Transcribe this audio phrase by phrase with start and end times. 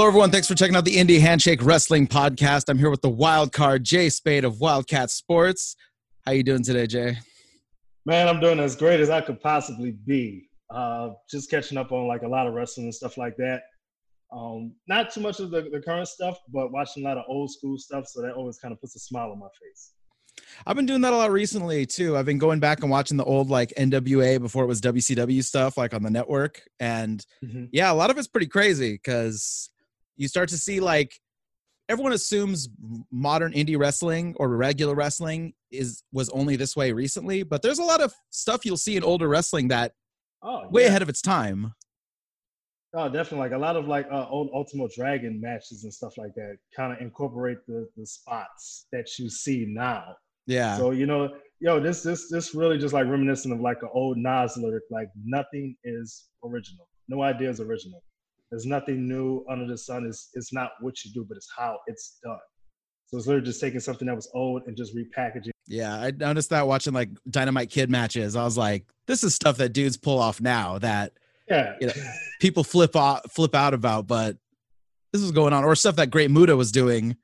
[0.00, 0.30] Hello, everyone.
[0.30, 2.70] Thanks for checking out the Indie Handshake Wrestling Podcast.
[2.70, 5.76] I'm here with the wild card, Jay Spade of Wildcat Sports.
[6.24, 7.18] How you doing today, Jay?
[8.06, 10.48] Man, I'm doing as great as I could possibly be.
[10.70, 13.60] Uh, just catching up on like a lot of wrestling and stuff like that.
[14.32, 17.52] Um, not too much of the, the current stuff, but watching a lot of old
[17.52, 18.06] school stuff.
[18.06, 19.92] So that always kind of puts a smile on my face.
[20.66, 22.16] I've been doing that a lot recently too.
[22.16, 25.76] I've been going back and watching the old like NWA before it was WCW stuff,
[25.76, 26.62] like on the network.
[26.78, 27.66] And mm-hmm.
[27.70, 29.69] yeah, a lot of it's pretty crazy because
[30.20, 31.14] you start to see like
[31.88, 32.68] everyone assumes
[33.10, 37.84] modern indie wrestling or regular wrestling is was only this way recently, but there's a
[37.84, 39.92] lot of stuff you'll see in older wrestling that
[40.42, 41.72] oh, way ahead of its time.
[42.92, 43.38] Oh, definitely.
[43.38, 46.92] Like a lot of like uh, old Ultimo Dragon matches and stuff like that kind
[46.92, 50.04] of incorporate the the spots that you see now.
[50.46, 50.76] Yeah.
[50.76, 54.18] So you know, yo, this this this really just like reminiscent of like an old
[54.18, 54.82] Nas lyric.
[54.90, 56.88] Like nothing is original.
[57.08, 58.02] No idea is original.
[58.50, 60.06] There's nothing new under the sun.
[60.06, 62.38] It's it's not what you do, but it's how it's done.
[63.06, 65.50] So it's literally just taking something that was old and just repackaging.
[65.66, 68.36] Yeah, I noticed that watching like Dynamite Kid matches.
[68.36, 71.12] I was like, this is stuff that dudes pull off now that
[71.48, 71.92] yeah, you know,
[72.40, 74.36] people flip off, flip out about, but
[75.12, 77.16] this is going on, or stuff that Great Muta was doing.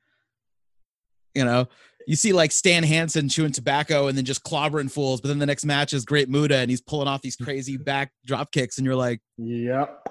[1.34, 1.68] You know,
[2.06, 5.46] you see like Stan Hansen chewing tobacco and then just clobbering fools, but then the
[5.46, 8.84] next match is Great Muta and he's pulling off these crazy back drop kicks, and
[8.84, 10.04] you're like, yep.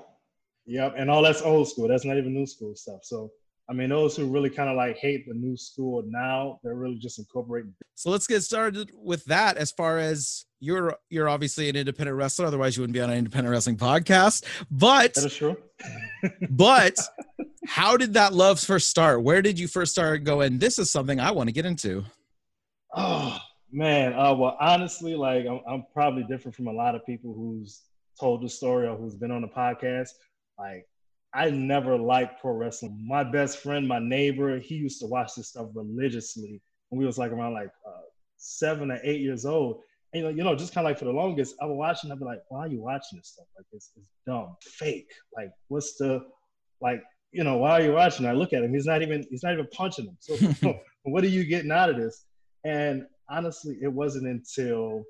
[0.66, 1.88] Yep, and all that's old school.
[1.88, 3.02] That's not even new school stuff.
[3.04, 3.32] So
[3.68, 6.98] I mean, those who really kind of like hate the new school now, they're really
[6.98, 7.74] just incorporating.
[7.96, 9.58] So let's get started with that.
[9.58, 12.46] As far as you're, you're obviously an independent wrestler.
[12.46, 14.46] Otherwise, you wouldn't be on an independent wrestling podcast.
[14.70, 15.58] But that is true.
[16.50, 16.96] but
[17.66, 19.24] how did that love first start?
[19.24, 20.60] Where did you first start going?
[20.60, 22.06] This is something I want to get into.
[22.94, 23.38] Oh
[23.72, 27.82] man, uh, well, honestly, like I'm, I'm probably different from a lot of people who's
[28.20, 30.12] told the story or who's been on the podcast.
[30.58, 30.86] Like,
[31.34, 33.06] I never liked pro wrestling.
[33.06, 37.18] My best friend, my neighbor, he used to watch this stuff religiously when we was
[37.18, 38.02] like around like uh,
[38.38, 39.82] seven or eight years old.
[40.14, 42.04] And, you know, you know, just kind of like for the longest, I would watch
[42.04, 43.48] and I'd be like, "Why are you watching this stuff?
[43.58, 45.12] Like, it's, it's dumb, fake.
[45.36, 46.22] Like, what's the,
[46.80, 49.44] like, you know, why are you watching?" I look at him; he's not even, he's
[49.44, 50.18] not even punching him.
[50.22, 52.26] So, what are you getting out of this?
[52.64, 55.04] And honestly, it wasn't until,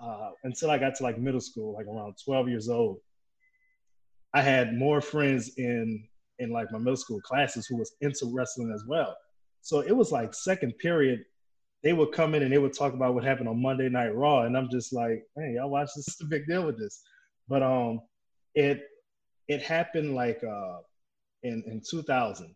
[0.00, 2.98] uh, until I got to like middle school, like around 12 years old,
[4.34, 6.06] I had more friends in
[6.38, 9.16] in like my middle school classes who was into wrestling as well.
[9.62, 11.24] So it was like second period,
[11.82, 14.42] they would come in and they would talk about what happened on Monday Night Raw,
[14.42, 16.08] and I'm just like, man, y'all watch this?
[16.08, 17.02] Is a big deal with this.
[17.48, 18.00] But um,
[18.54, 18.82] it
[19.48, 20.78] it happened like uh
[21.42, 22.54] in in 2000,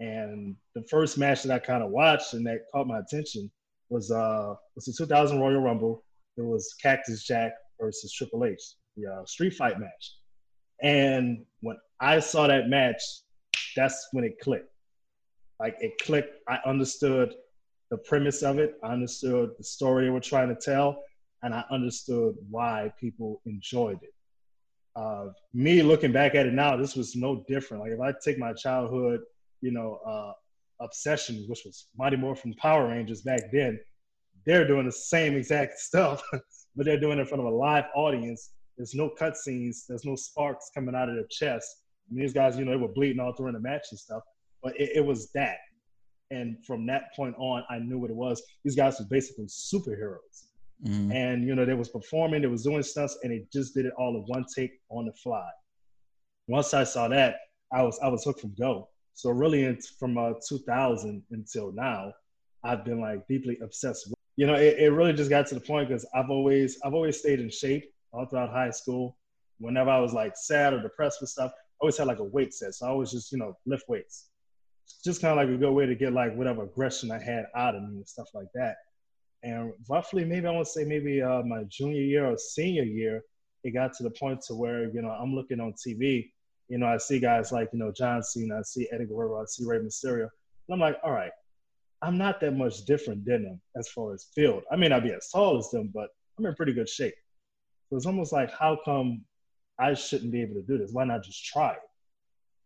[0.00, 3.50] and the first match that I kind of watched and that caught my attention
[3.90, 6.04] was uh was the 2000 Royal Rumble.
[6.36, 8.60] It was Cactus Jack versus Triple H,
[8.96, 10.14] the uh, street fight match.
[10.82, 13.02] And when I saw that match,
[13.76, 14.70] that's when it clicked.
[15.58, 16.36] Like it clicked.
[16.48, 17.34] I understood
[17.90, 18.74] the premise of it.
[18.82, 21.02] I understood the story they were trying to tell,
[21.42, 24.14] and I understood why people enjoyed it.
[24.94, 27.82] Uh, me looking back at it now, this was no different.
[27.82, 29.20] Like if I take my childhood,
[29.60, 30.32] you know, uh,
[30.80, 33.78] obsession, which was Mighty Morphin Power Rangers back then,
[34.46, 36.22] they're doing the same exact stuff,
[36.76, 39.86] but they're doing it in front of a live audience there's no cutscenes.
[39.86, 41.82] There's no sparks coming out of their chest.
[42.08, 44.22] I mean, these guys, you know, they were bleeding all through the match and stuff.
[44.62, 45.58] But it, it was that.
[46.30, 48.42] And from that point on, I knew what it was.
[48.64, 50.46] These guys were basically superheroes.
[50.86, 51.12] Mm-hmm.
[51.12, 53.92] And, you know, they was performing, they was doing stuff, and they just did it
[53.98, 55.48] all in one take on the fly.
[56.46, 57.36] Once I saw that,
[57.72, 58.88] I was I was hooked from go.
[59.14, 62.12] So really, in, from uh, 2000 until now,
[62.62, 64.06] I've been like deeply obsessed.
[64.06, 66.94] With, you know, it, it really just got to the point because I've always I've
[66.94, 69.16] always stayed in shape all throughout high school.
[69.58, 72.54] Whenever I was like sad or depressed with stuff, I always had like a weight
[72.54, 72.74] set.
[72.74, 74.28] So I always just, you know, lift weights.
[75.04, 77.74] Just kind of like a good way to get like whatever aggression I had out
[77.74, 78.76] of me and stuff like that.
[79.42, 83.22] And roughly, maybe I want to say maybe uh, my junior year or senior year,
[83.64, 86.30] it got to the point to where, you know, I'm looking on TV,
[86.68, 89.44] you know, I see guys like, you know, John Cena, I see Eddie Guerrero, I
[89.46, 90.28] see Rey Mysterio.
[90.68, 91.32] And I'm like, all right,
[92.02, 94.62] I'm not that much different than them as far as field.
[94.70, 97.14] I may not be as tall as them, but I'm in pretty good shape.
[97.88, 99.24] So it's almost like, how come
[99.78, 100.90] I shouldn't be able to do this?
[100.92, 101.76] Why not just try?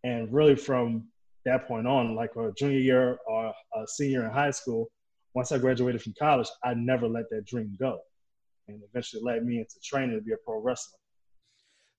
[0.05, 1.05] And really, from
[1.45, 4.91] that point on, like a junior year or a senior in high school,
[5.35, 8.01] once I graduated from college, I never let that dream go.
[8.69, 10.99] And eventually led me into training to be a pro wrestler.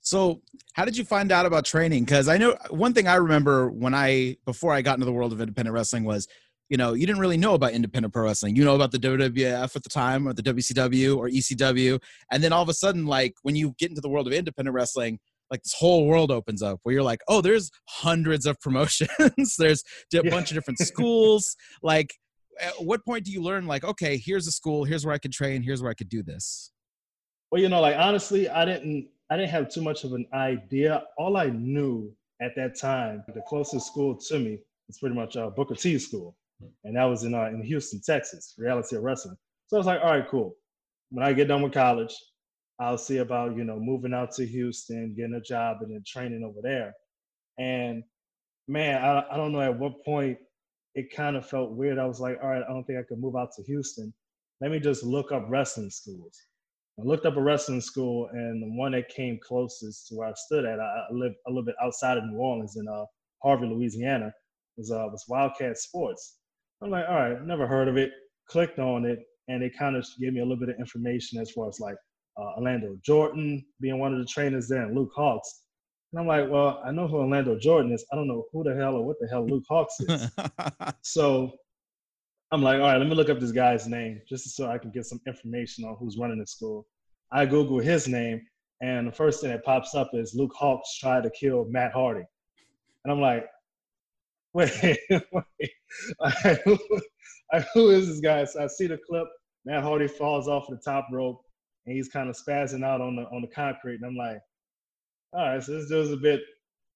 [0.01, 0.41] So,
[0.73, 2.03] how did you find out about training?
[2.03, 5.31] Because I know one thing I remember when I, before I got into the world
[5.31, 6.27] of independent wrestling, was
[6.69, 8.55] you know, you didn't really know about independent pro wrestling.
[8.55, 12.01] You know about the WWF at the time or the WCW or ECW.
[12.31, 14.73] And then all of a sudden, like when you get into the world of independent
[14.73, 15.19] wrestling,
[15.51, 19.55] like this whole world opens up where you're like, oh, there's hundreds of promotions.
[19.57, 19.83] there's
[20.13, 20.29] a yeah.
[20.29, 21.55] bunch of different schools.
[21.81, 22.13] like,
[22.59, 25.31] at what point do you learn like, okay, here's a school, here's where I could
[25.31, 26.71] train, here's where I could do this?
[27.51, 31.03] Well, you know, like honestly, I didn't I didn't have too much of an idea.
[31.17, 32.11] All I knew
[32.41, 36.35] at that time, the closest school to me was pretty much uh, Booker T school,
[36.83, 39.37] and that was in uh, in Houston, Texas, Reality of Wrestling.
[39.67, 40.55] So I was like, all right, cool.
[41.09, 42.15] When I get done with college,
[42.79, 46.43] I'll see about you know moving out to Houston, getting a job, and then training
[46.43, 46.93] over there.
[47.57, 48.03] And
[48.67, 50.37] man, I, I don't know at what point
[50.95, 51.99] it kind of felt weird.
[51.99, 54.13] I was like, all right, I don't think I could move out to Houston.
[54.61, 56.39] Let me just look up wrestling schools.
[56.99, 60.33] I looked up a wrestling school, and the one that came closest to where I
[60.35, 63.05] stood at, I, lived a little bit outside of New Orleans in uh,
[63.41, 64.31] Harvey, Louisiana,
[64.77, 66.37] was uh, was Wildcat Sports.
[66.83, 68.11] I'm like, all right, never heard of it.
[68.49, 71.51] Clicked on it, and it kind of gave me a little bit of information as
[71.51, 71.95] far as like
[72.37, 75.39] uh, Orlando Jordan being one of the trainers there, and Luke Hawx.
[76.11, 78.05] And I'm like, well, I know who Orlando Jordan is.
[78.11, 80.29] I don't know who the hell or what the hell Luke Hawx is.
[81.01, 81.53] so
[82.51, 84.91] I'm like, all right, let me look up this guy's name just so I can
[84.91, 86.85] get some information on who's running the school.
[87.31, 88.41] I Google his name,
[88.81, 92.25] and the first thing that pops up is Luke Hawx tried to kill Matt Hardy.
[93.05, 93.45] And I'm like,
[94.53, 94.99] wait,
[97.73, 98.45] who is this guy?
[98.45, 99.27] So I see the clip.
[99.65, 101.41] Matt Hardy falls off the top rope,
[101.85, 103.95] and he's kind of spazzing out on the on the concrete.
[103.95, 104.39] And I'm like,
[105.33, 106.41] all right, so this dude's a bit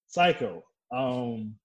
[0.08, 0.64] psycho.
[0.96, 1.56] Um,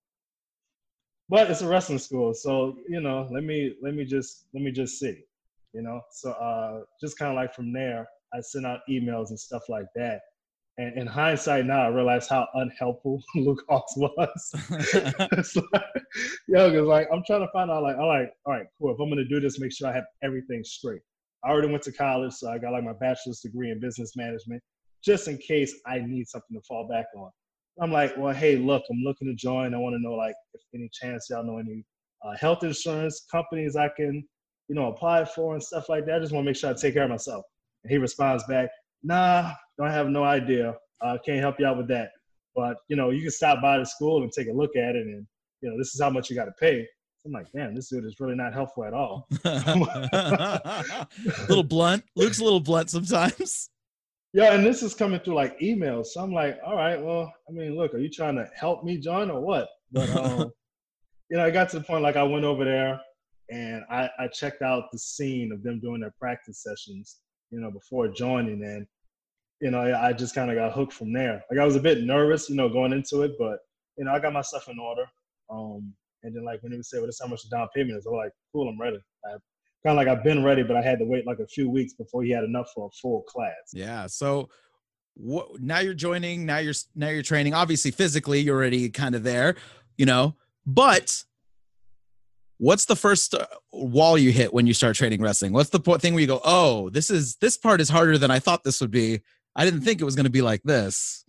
[1.29, 4.71] but it's a wrestling school, so you know, let me let me just let me
[4.71, 5.19] just see,
[5.73, 6.00] you know.
[6.11, 9.87] So uh, just kind of like from there, I sent out emails and stuff like
[9.94, 10.21] that.
[10.79, 14.55] And in hindsight, now I realize how unhelpful Luke Hawx was.
[15.33, 15.83] it's like,
[16.49, 18.95] yo, because like I'm trying to find out, like, all right, all right, cool.
[18.95, 21.03] If I'm gonna do this, make sure I have everything straight.
[21.45, 24.63] I already went to college, so I got like my bachelor's degree in business management,
[25.05, 27.31] just in case I need something to fall back on.
[27.81, 29.75] I'm like, well, hey, look, I'm looking to join.
[29.75, 31.85] I want to know like if any chance y'all know any
[32.25, 34.25] uh, health insurance companies I can,
[34.69, 36.17] you know, apply for and stuff like that.
[36.17, 37.45] I just want to make sure I take care of myself.
[37.85, 38.71] And he responds back,
[39.03, 40.77] nah, don't have no idea.
[41.03, 42.11] I uh, can't help you out with that.
[42.55, 45.07] But you know, you can stop by the school and take a look at it,
[45.07, 45.27] and
[45.61, 46.87] you know, this is how much you got to pay.
[47.25, 49.29] I'm like, damn, this dude is really not helpful at all.
[49.45, 51.07] a
[51.49, 52.05] little blunt.
[52.17, 53.71] Luke's a little blunt sometimes.
[54.33, 56.07] Yeah, and this is coming through like emails.
[56.07, 58.99] So I'm like, all right, well, I mean, look, are you trying to help me,
[58.99, 59.69] John, or what?
[59.93, 60.53] But um,
[61.31, 63.01] you know, I got to the point like I went over there
[63.51, 67.19] and I, I checked out the scene of them doing their practice sessions,
[67.53, 68.87] you know, before joining, and
[69.61, 71.45] you know, I just kind of got hooked from there.
[71.51, 73.59] Like I was a bit nervous, you know, going into it, but
[73.97, 75.05] you know, I got my stuff in order.
[75.51, 75.93] Um,
[76.25, 78.07] and then like when he would say, "Well, this how much the down payment is,"
[78.07, 79.41] I'm like, "Cool, I'm ready." I kind
[79.85, 82.23] of like I've been ready, but I had to wait like a few weeks before
[82.23, 83.73] he had enough for a full class.
[83.73, 84.07] Yeah.
[84.07, 84.49] So
[85.15, 87.55] what, now you're joining, now you're now you're training.
[87.55, 89.57] Obviously, physically, you're already kind of there,
[89.97, 90.35] you know.
[90.65, 91.25] But
[92.62, 95.53] what's the first uh, wall you hit when you start training wrestling?
[95.53, 98.39] What's the thing where you go, "Oh, this is this part is harder than I
[98.39, 99.20] thought this would be.
[99.56, 101.25] I didn't think it was going to be like this."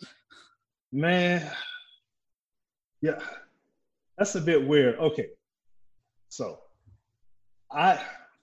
[0.91, 1.51] Man,
[3.01, 3.19] yeah,
[4.17, 4.99] that's a bit weird.
[4.99, 5.29] Okay,
[6.29, 6.59] so
[7.71, 7.99] I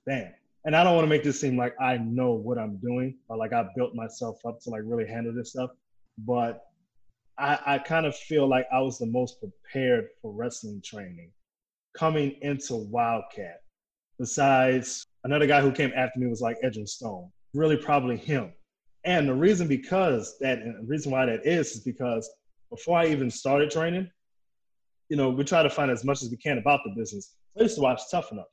[0.06, 0.34] damn.
[0.66, 3.38] And I don't want to make this seem like I know what I'm doing or
[3.38, 5.70] like I built myself up to like really handle this stuff.
[6.18, 6.64] But
[7.38, 11.30] I, I kind of feel like I was the most prepared for wrestling training
[11.96, 13.60] coming into Wildcat.
[14.18, 17.30] Besides, another guy who came after me was like Edging Stone.
[17.54, 18.52] Really, probably him.
[19.04, 22.28] And the reason because that, and the reason why that is, is because
[22.68, 24.10] before I even started training,
[25.08, 27.34] you know, we try to find as much as we can about the business.
[27.58, 28.46] I used to watch Tough Enough.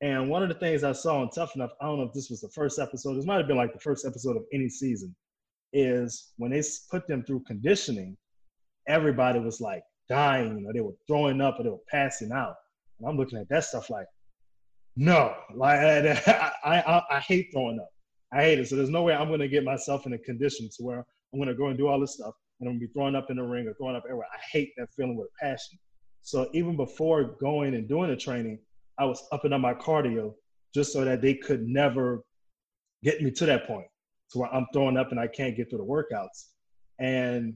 [0.00, 2.30] And one of the things I saw on Tough Enough, I don't know if this
[2.30, 5.14] was the first episode, this might have been like the first episode of any season,
[5.72, 8.16] is when they put them through conditioning,
[8.86, 12.54] everybody was like dying, or they were throwing up, or they were passing out.
[12.98, 14.06] And I'm looking at that stuff like,
[14.96, 15.78] no, like
[16.26, 17.88] I, I, I hate throwing up.
[18.32, 18.68] I hate it.
[18.68, 21.38] So there's no way I'm going to get myself in a condition to where I'm
[21.38, 23.30] going to go and do all this stuff and I'm going to be throwing up
[23.30, 24.26] in the ring or throwing up everywhere.
[24.32, 25.78] I hate that feeling with a passion.
[26.22, 28.58] So even before going and doing the training,
[28.98, 30.34] I was upping up my cardio
[30.74, 32.24] just so that they could never
[33.04, 33.86] get me to that point
[34.32, 36.48] to where I'm throwing up and I can't get through the workouts.
[36.98, 37.54] And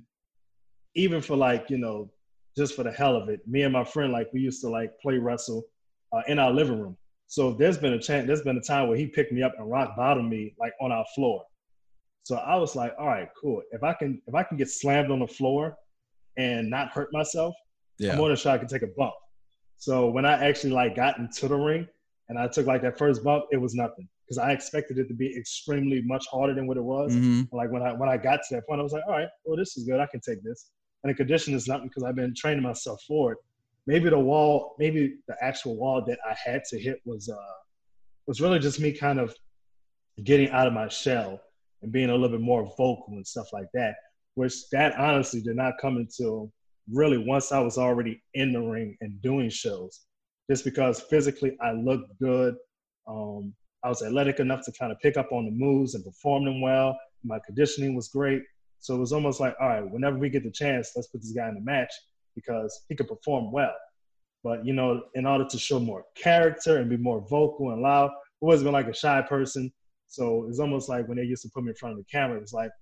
[0.95, 2.11] even for like, you know,
[2.57, 4.91] just for the hell of it, me and my friend, like we used to like
[5.01, 5.65] play wrestle
[6.13, 6.97] uh, in our living room.
[7.27, 9.71] So there's been a chance, there's been a time where he picked me up and
[9.71, 11.43] rock bottom me like on our floor.
[12.25, 13.63] So I was like, all right, cool.
[13.73, 15.77] If I can, if I can get slammed on the floor
[16.37, 17.55] and not hurt myself,
[17.99, 18.13] yeah.
[18.13, 19.15] I'm more than sure I can take a bump.
[19.77, 21.89] So when I actually like got into the ring
[22.29, 25.15] and I took like that first bump, it was nothing because I expected it to
[25.15, 27.13] be extremely much harder than what it was.
[27.15, 27.55] Mm-hmm.
[27.55, 29.57] Like when I when I got to that point, I was like, all right, well,
[29.57, 30.01] this is good.
[30.01, 30.71] I can take this.
[31.03, 33.39] And the condition is not because I've been training myself for it.
[33.87, 37.55] Maybe the wall, maybe the actual wall that I had to hit was uh
[38.27, 39.35] was really just me kind of
[40.23, 41.41] getting out of my shell
[41.83, 43.95] and being a little bit more vocal and stuff like that.
[44.35, 46.53] Which that honestly did not come until
[46.91, 50.03] really once I was already in the ring and doing shows.
[50.51, 52.55] Just because physically I looked good.
[53.09, 53.53] Um,
[53.85, 56.61] I was athletic enough to kind of pick up on the moves and perform them
[56.61, 56.97] well.
[57.25, 58.43] My conditioning was great.
[58.83, 61.31] So it was almost like, all right, whenever we get the chance, let's put this
[61.31, 61.93] guy in the match
[62.35, 63.73] because he could perform well.
[64.43, 68.11] But you know, in order to show more character and be more vocal and loud,
[68.11, 69.73] I've always been like a shy person.
[70.09, 72.41] So it's almost like when they used to put me in front of the camera,
[72.41, 72.73] it's like,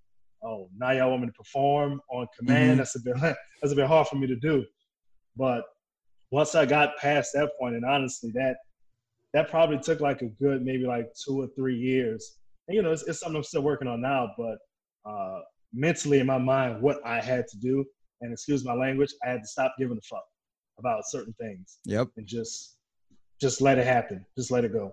[0.42, 2.71] oh, now y'all want me to perform on command.
[2.71, 2.78] Mm-hmm.
[2.78, 3.16] That's a bit
[3.61, 4.64] that's a bit hard for me to do.
[5.37, 5.64] But
[6.30, 8.57] once I got past that point, and honestly, that
[9.35, 12.38] that probably took like a good maybe like two or three years.
[12.69, 14.57] And you know, it's, it's something I'm still working on now, but
[15.04, 15.40] uh,
[15.73, 17.85] mentally in my mind, what I had to do,
[18.21, 20.25] and excuse my language, I had to stop giving a fuck
[20.79, 21.79] about certain things.
[21.85, 22.09] Yep.
[22.17, 22.77] And just
[23.41, 24.25] just let it happen.
[24.37, 24.93] Just let it go.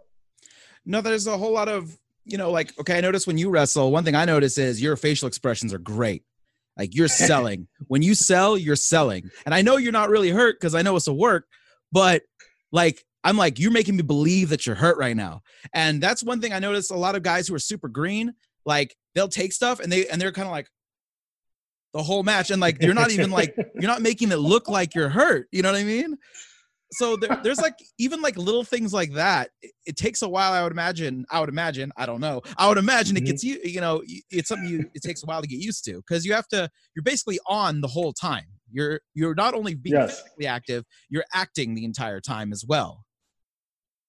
[0.86, 3.92] No, there's a whole lot of, you know, like, okay, I notice when you wrestle,
[3.92, 6.24] one thing I notice is your facial expressions are great.
[6.78, 7.68] Like you're selling.
[7.88, 9.30] when you sell, you're selling.
[9.46, 11.46] And I know you're not really hurt because I know it's a work,
[11.92, 12.22] but
[12.72, 15.42] like I'm like, you're making me believe that you're hurt right now.
[15.74, 18.34] And that's one thing I noticed a lot of guys who are super green,
[18.66, 20.70] like they'll take stuff and they and they're kind of like
[21.94, 22.52] the whole match.
[22.52, 25.48] And like you're not even like you're not making it look like you're hurt.
[25.52, 26.18] You know what I mean?
[26.92, 29.50] So there, there's like even like little things like that.
[29.64, 31.26] It, it, takes a while, I would imagine.
[31.32, 32.44] I would imagine, I don't know.
[32.58, 33.32] I would imagine it mm-hmm.
[33.32, 35.96] gets you, you know, it's something you it takes a while to get used to
[35.96, 38.46] because you have to, you're basically on the whole time.
[38.72, 40.22] You're you're not only being yes.
[40.22, 43.04] physically active, you're acting the entire time as well.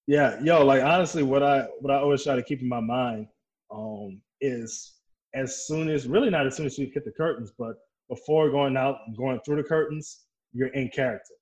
[0.07, 3.29] Yeah, yo, like honestly, what I what I always try to keep in my mind
[3.71, 4.98] um, is
[5.35, 7.75] as soon as really not as soon as you hit the curtains, but
[8.09, 11.35] before going out and going through the curtains, you're in character.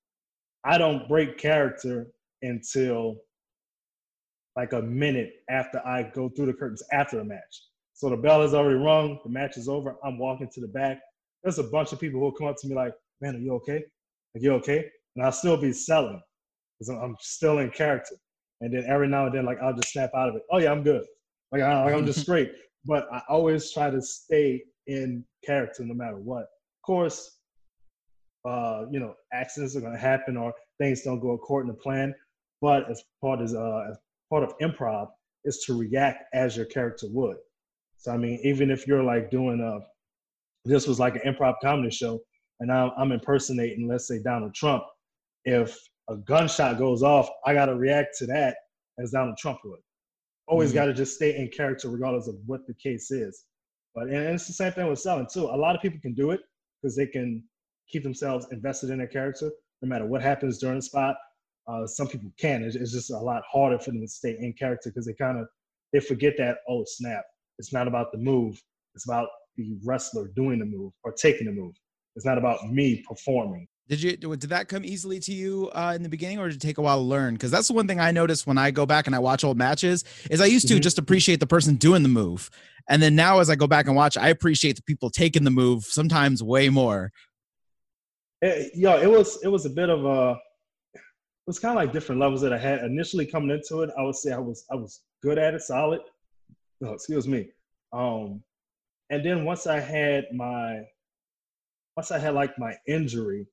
[0.64, 2.08] I don't break character
[2.42, 3.16] until
[4.56, 7.62] like a minute after I go through the curtains after the match.
[7.94, 9.96] So the bell is already rung, the match is over.
[10.04, 10.98] I'm walking to the back.
[11.42, 13.54] There's a bunch of people who will come up to me like, "Man, are you
[13.54, 13.84] okay?
[14.34, 16.20] Are you okay?" And I'll still be selling
[16.78, 18.16] because I'm still in character.
[18.60, 20.42] And then every now and then, like I'll just snap out of it.
[20.50, 21.04] Oh yeah, I'm good.
[21.52, 22.52] Like, I, like I'm just straight.
[22.86, 26.42] But I always try to stay in character no matter what.
[26.42, 27.38] Of course,
[28.48, 32.14] uh, you know, accidents are going to happen or things don't go according to plan.
[32.62, 33.98] But as part uh, as
[34.30, 35.08] part of improv
[35.44, 37.36] is to react as your character would.
[37.98, 39.80] So I mean, even if you're like doing a,
[40.68, 42.20] this was like an improv comedy show,
[42.60, 44.84] and I'm, I'm impersonating, let's say Donald Trump.
[45.44, 45.78] If
[46.08, 48.56] a gunshot goes off, I got to react to that
[48.98, 49.80] as Donald Trump would.
[50.46, 50.76] Always mm-hmm.
[50.76, 53.44] got to just stay in character regardless of what the case is.
[53.94, 55.44] But and it's the same thing with selling too.
[55.44, 56.40] A lot of people can do it
[56.80, 57.42] because they can
[57.88, 59.50] keep themselves invested in their character
[59.82, 61.16] no matter what happens during the spot.
[61.68, 62.62] Uh, some people can.
[62.62, 65.38] It's, it's, just a lot harder for them to stay in character because they kind
[65.38, 65.46] of
[65.92, 67.24] they forget that oh snap,
[67.58, 68.60] it's not about the move.
[68.94, 71.74] It's about the wrestler doing the move or taking the move.
[72.14, 73.66] It's not about me performing.
[73.88, 76.60] Did you did that come easily to you uh, in the beginning, or did it
[76.60, 77.34] take a while to learn?
[77.34, 79.56] Because that's the one thing I noticed when I go back and I watch old
[79.56, 80.80] matches is I used to mm-hmm.
[80.80, 82.50] just appreciate the person doing the move,
[82.88, 85.52] and then now as I go back and watch, I appreciate the people taking the
[85.52, 87.12] move sometimes way more.
[88.42, 90.36] It, yo, it was it was a bit of a
[90.94, 91.00] it
[91.46, 93.90] was kind of like different levels that I had initially coming into it.
[93.96, 96.00] I would say I was I was good at it, solid.
[96.82, 97.50] Oh, excuse me.
[97.92, 98.42] Um,
[99.10, 100.82] and then once I had my
[101.96, 103.46] once I had like my injury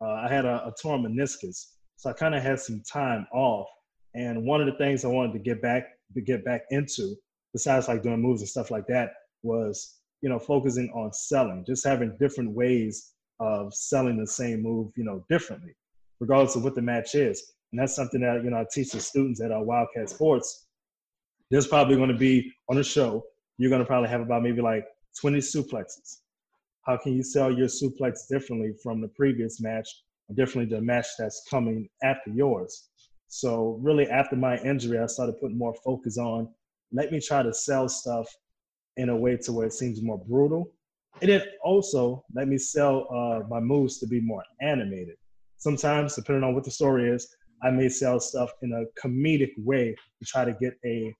[0.00, 3.68] uh, I had a, a torn meniscus, so I kind of had some time off.
[4.14, 7.14] And one of the things I wanted to get back to get back into,
[7.52, 9.10] besides like doing moves and stuff like that,
[9.42, 14.90] was you know focusing on selling, just having different ways of selling the same move,
[14.96, 15.74] you know, differently,
[16.20, 17.52] regardless of what the match is.
[17.72, 20.66] And that's something that you know I teach the students at our Wildcat Sports.
[21.50, 23.24] There's probably going to be on a show.
[23.56, 24.84] You're going to probably have about maybe like
[25.20, 26.18] 20 suplexes
[26.88, 29.86] how can you sell your suplex differently from the previous match,
[30.34, 32.88] differently the match that's coming after yours?
[33.28, 36.48] So really, after my injury, I started putting more focus on
[36.90, 38.26] let me try to sell stuff
[38.96, 40.72] in a way to where it seems more brutal.
[41.20, 45.16] And then also let me sell uh, my moves to be more animated.
[45.58, 47.28] Sometimes, depending on what the story is,
[47.62, 51.14] I may sell stuff in a comedic way to try to get a,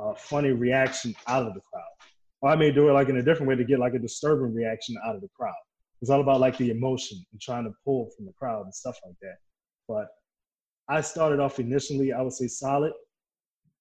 [0.00, 1.91] a funny reaction out of the crowd
[2.42, 4.54] or I may do it like in a different way to get like a disturbing
[4.54, 5.54] reaction out of the crowd.
[6.02, 8.98] It's all about like the emotion and trying to pull from the crowd and stuff
[9.06, 9.36] like that.
[9.88, 10.08] But
[10.88, 12.92] I started off initially, I would say solid.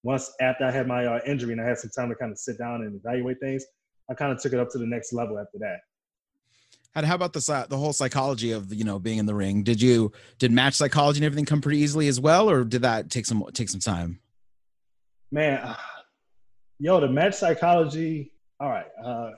[0.04, 2.38] once after I had my uh, injury and I had some time to kind of
[2.38, 3.66] sit down and evaluate things,
[4.10, 5.80] I kind of took it up to the next level after that.
[6.94, 9.64] And how about the the whole psychology of you know being in the ring?
[9.64, 13.10] Did you did match psychology and everything come pretty easily as well, or did that
[13.10, 14.20] take some take some time?
[15.32, 15.78] Man, uh,
[16.80, 18.31] yo, the match psychology.
[18.62, 19.32] All right, uh,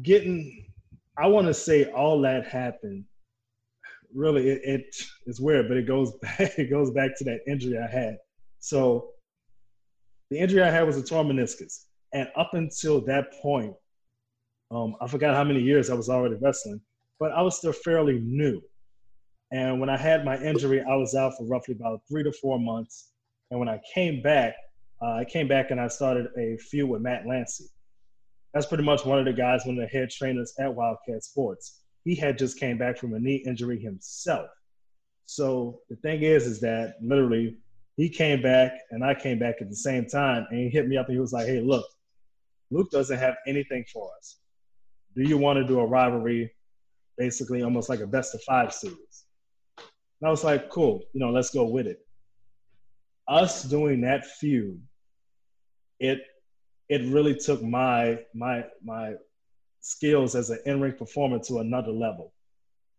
[0.00, 0.64] getting.
[1.18, 3.04] I want to say all that happened.
[4.14, 6.58] Really, it, it it's weird, but it goes back.
[6.58, 8.16] It goes back to that injury I had.
[8.60, 9.10] So,
[10.30, 13.74] the injury I had was a torn meniscus, and up until that point,
[14.70, 16.80] um, I forgot how many years I was already wrestling,
[17.20, 18.62] but I was still fairly new.
[19.52, 22.58] And when I had my injury, I was out for roughly about three to four
[22.58, 23.10] months.
[23.50, 24.54] And when I came back,
[25.02, 27.66] uh, I came back and I started a feud with Matt Lancey.
[28.54, 31.80] That's pretty much one of the guys, one of the head trainers at Wildcat Sports.
[32.04, 34.48] He had just came back from a knee injury himself.
[35.26, 37.58] So the thing is, is that literally
[37.96, 40.96] he came back and I came back at the same time, and he hit me
[40.96, 41.84] up and he was like, "Hey, look,
[42.70, 44.38] Luke doesn't have anything for us
[45.18, 46.50] do you want to do a rivalry,
[47.16, 49.24] basically almost like a best of five series?
[49.76, 51.98] And I was like, cool, you know, let's go with it.
[53.26, 54.80] Us doing that feud,
[55.98, 56.20] it
[56.88, 59.14] it really took my my my
[59.80, 62.32] skills as an in-ring performer to another level.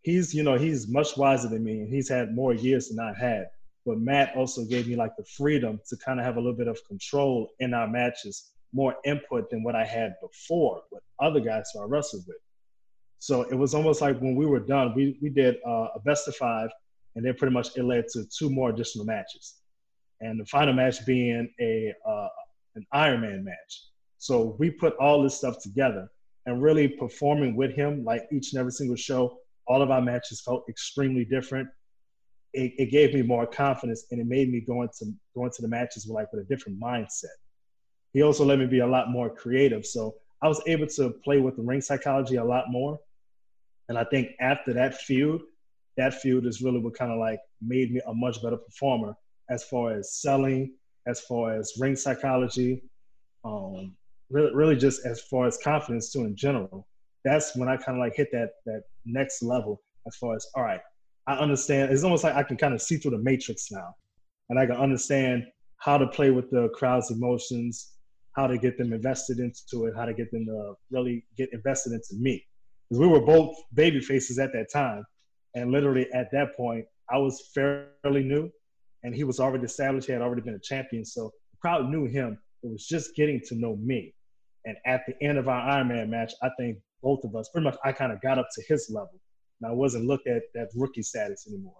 [0.02, 3.12] He's, you know, he's much wiser than me and he's had more years than I
[3.12, 3.46] had.
[3.84, 6.68] But Matt also gave me like the freedom to kind of have a little bit
[6.68, 11.70] of control in our matches more input than what I had before with other guys
[11.72, 12.36] who I wrestled with.
[13.18, 16.26] So it was almost like when we were done, we, we did uh, a best
[16.28, 16.70] of five,
[17.14, 19.56] and then pretty much it led to two more additional matches.
[20.20, 22.28] And the final match being a uh,
[22.74, 23.84] an Ironman match.
[24.18, 26.08] So we put all this stuff together
[26.46, 30.42] and really performing with him, like each and every single show, all of our matches
[30.44, 31.68] felt extremely different.
[32.52, 35.68] It, it gave me more confidence and it made me go into go into the
[35.68, 37.26] matches with like with a different mindset
[38.12, 39.86] he also let me be a lot more creative.
[39.86, 42.98] So I was able to play with the ring psychology a lot more.
[43.88, 45.42] And I think after that feud,
[45.96, 49.14] that feud is really what kind of like made me a much better performer
[49.48, 50.74] as far as selling,
[51.06, 52.82] as far as ring psychology,
[53.44, 53.94] um,
[54.30, 56.86] really, really just as far as confidence too in general.
[57.24, 60.62] That's when I kind of like hit that that next level as far as all
[60.62, 60.80] right,
[61.26, 61.92] I understand.
[61.92, 63.94] It's almost like I can kind of see through the matrix now,
[64.48, 65.44] and I can understand
[65.78, 67.92] how to play with the crowd's emotions,
[68.36, 71.92] how to get them invested into it, how to get them to really get invested
[71.92, 72.44] into me.
[72.88, 75.04] Because we were both baby faces at that time.
[75.54, 78.50] And literally at that point, I was fairly new
[79.02, 80.06] and he was already established.
[80.06, 81.04] He had already been a champion.
[81.04, 82.38] So the crowd knew him.
[82.62, 84.14] It was just getting to know me.
[84.66, 87.76] And at the end of our Ironman match, I think both of us, pretty much,
[87.84, 89.18] I kind of got up to his level.
[89.60, 91.76] And I wasn't looked at that rookie status anymore.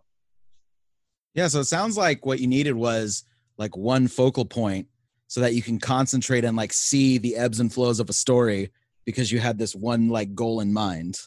[1.34, 1.48] Yeah.
[1.48, 3.24] So it sounds like what you needed was
[3.58, 4.88] like one focal point
[5.28, 8.70] so that you can concentrate and like see the ebbs and flows of a story
[9.04, 11.18] because you had this one like goal in mind.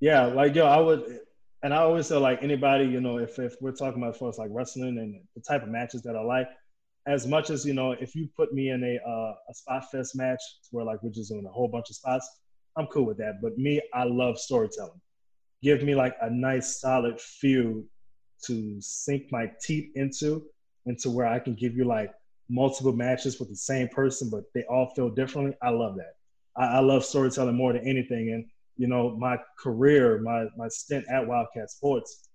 [0.00, 1.20] Yeah, like yo, I would,
[1.62, 4.50] and I always say like anybody, you know, if if we're talking about first like
[4.52, 6.48] wrestling and the type of matches that I like,
[7.06, 10.16] as much as you know, if you put me in a uh, a spot fest
[10.16, 12.28] match where like we're just doing a whole bunch of spots,
[12.76, 13.40] I'm cool with that.
[13.42, 15.00] But me, I love storytelling.
[15.62, 17.84] Give me like a nice solid feud
[18.46, 20.44] to sink my teeth into,
[20.86, 22.12] into where I can give you like
[22.48, 25.56] multiple matches with the same person, but they all feel differently.
[25.62, 26.14] I love that.
[26.56, 28.32] I, I love storytelling more than anything.
[28.32, 32.28] And you know, my career, my my stint at Wildcat Sports,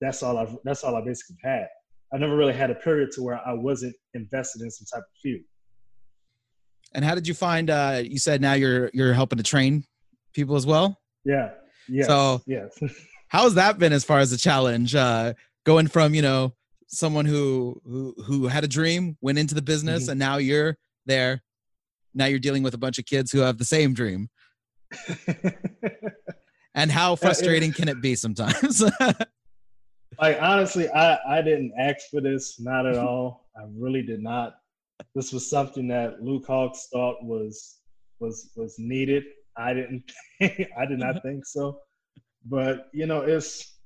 [0.00, 1.66] that's all I've that's all I basically had.
[2.12, 5.16] I never really had a period to where I wasn't invested in some type of
[5.22, 5.42] field.
[6.94, 7.70] And how did you find?
[7.70, 9.84] Uh, you said now you're you're helping to train
[10.32, 11.00] people as well.
[11.24, 11.50] Yeah.
[11.88, 12.06] Yeah.
[12.06, 12.78] So yes.
[13.28, 14.94] how's that been as far as a challenge?
[14.94, 16.54] Uh, going from you know
[16.88, 20.12] someone who who who had a dream, went into the business, mm-hmm.
[20.12, 21.42] and now you're there.
[22.14, 24.28] Now you're dealing with a bunch of kids who have the same dream.
[26.74, 28.82] and how frustrating can it be sometimes?
[30.20, 33.48] like honestly, I I didn't ask for this, not at all.
[33.56, 34.54] I really did not.
[35.14, 37.78] This was something that Luke Hawx thought was
[38.20, 39.24] was was needed.
[39.56, 40.10] I didn't.
[40.42, 41.78] I did not think so.
[42.46, 43.78] But you know, it's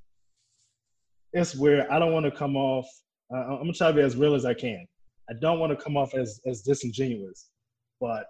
[1.32, 1.86] it's weird.
[1.88, 2.86] I don't want to come off.
[3.32, 4.86] Uh, I'm gonna try to be as real as I can.
[5.30, 7.50] I don't want to come off as as disingenuous,
[8.00, 8.26] but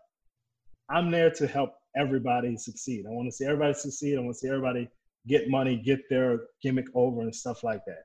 [0.90, 3.04] I'm there to help everybody succeed.
[3.06, 4.16] I want to see everybody succeed.
[4.16, 4.88] I want to see everybody
[5.26, 8.04] get money, get their gimmick over, and stuff like that.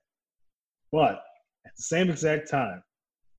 [0.91, 1.23] But
[1.65, 2.83] at the same exact time,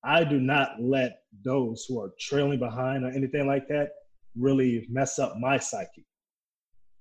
[0.04, 3.90] I do not let those who are trailing behind or anything like that
[4.36, 6.04] really mess up my psyche.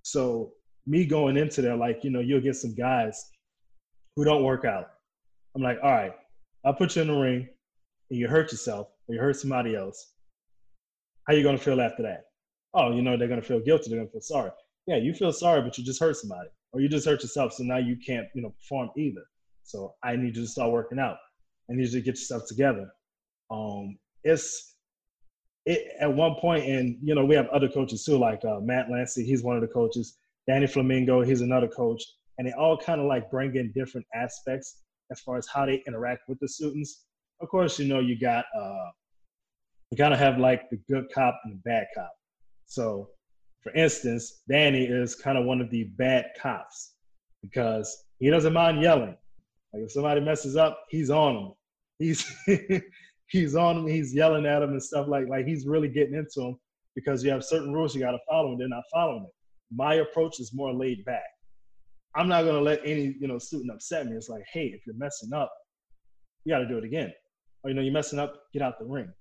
[0.04, 0.54] So
[0.86, 3.32] me going into there, like you know, you'll get some guys
[4.16, 4.88] who don't work out.
[5.56, 6.14] I'm like, all right,
[6.66, 7.48] I'll put you in the ring.
[8.10, 10.14] and you hurt yourself or you hurt somebody else,
[11.28, 12.26] how you gonna feel after that?
[12.74, 13.90] Oh, you know they're gonna feel guilty.
[13.90, 14.52] They're gonna feel sorry.
[14.88, 17.54] Yeah, you feel sorry, but you just hurt somebody, or you just hurt yourself.
[17.54, 19.24] So now you can't, you know, perform either.
[19.64, 21.18] So I need you to start working out.
[21.70, 22.92] I need you to get yourself together.
[23.50, 24.76] Um, it's
[25.66, 28.90] it at one point, and you know we have other coaches too, like uh, Matt
[28.90, 29.24] Lancey.
[29.24, 30.18] He's one of the coaches.
[30.48, 32.04] Danny Flamingo, he's another coach,
[32.38, 34.82] and they all kind of like bring in different aspects
[35.12, 37.06] as far as how they interact with the students.
[37.40, 38.90] Of course, you know you got uh,
[39.92, 42.12] you gotta have like the good cop and the bad cop.
[42.74, 43.10] So,
[43.62, 46.96] for instance, Danny is kind of one of the bad cops
[47.44, 49.16] because he doesn't mind yelling.
[49.72, 51.52] Like if somebody messes up, he's on them.
[52.00, 52.26] He's
[53.28, 53.88] he's on them.
[53.88, 56.60] He's yelling at them and stuff like like he's really getting into them
[56.96, 59.34] because you have certain rules you got to follow and they're not following it.
[59.72, 61.30] My approach is more laid back.
[62.16, 64.18] I'm not gonna let any you know student upset me.
[64.18, 65.52] It's like, hey, if you're messing up,
[66.44, 67.14] you got to do it again.
[67.64, 69.14] Or you know, you're messing up, get out the ring.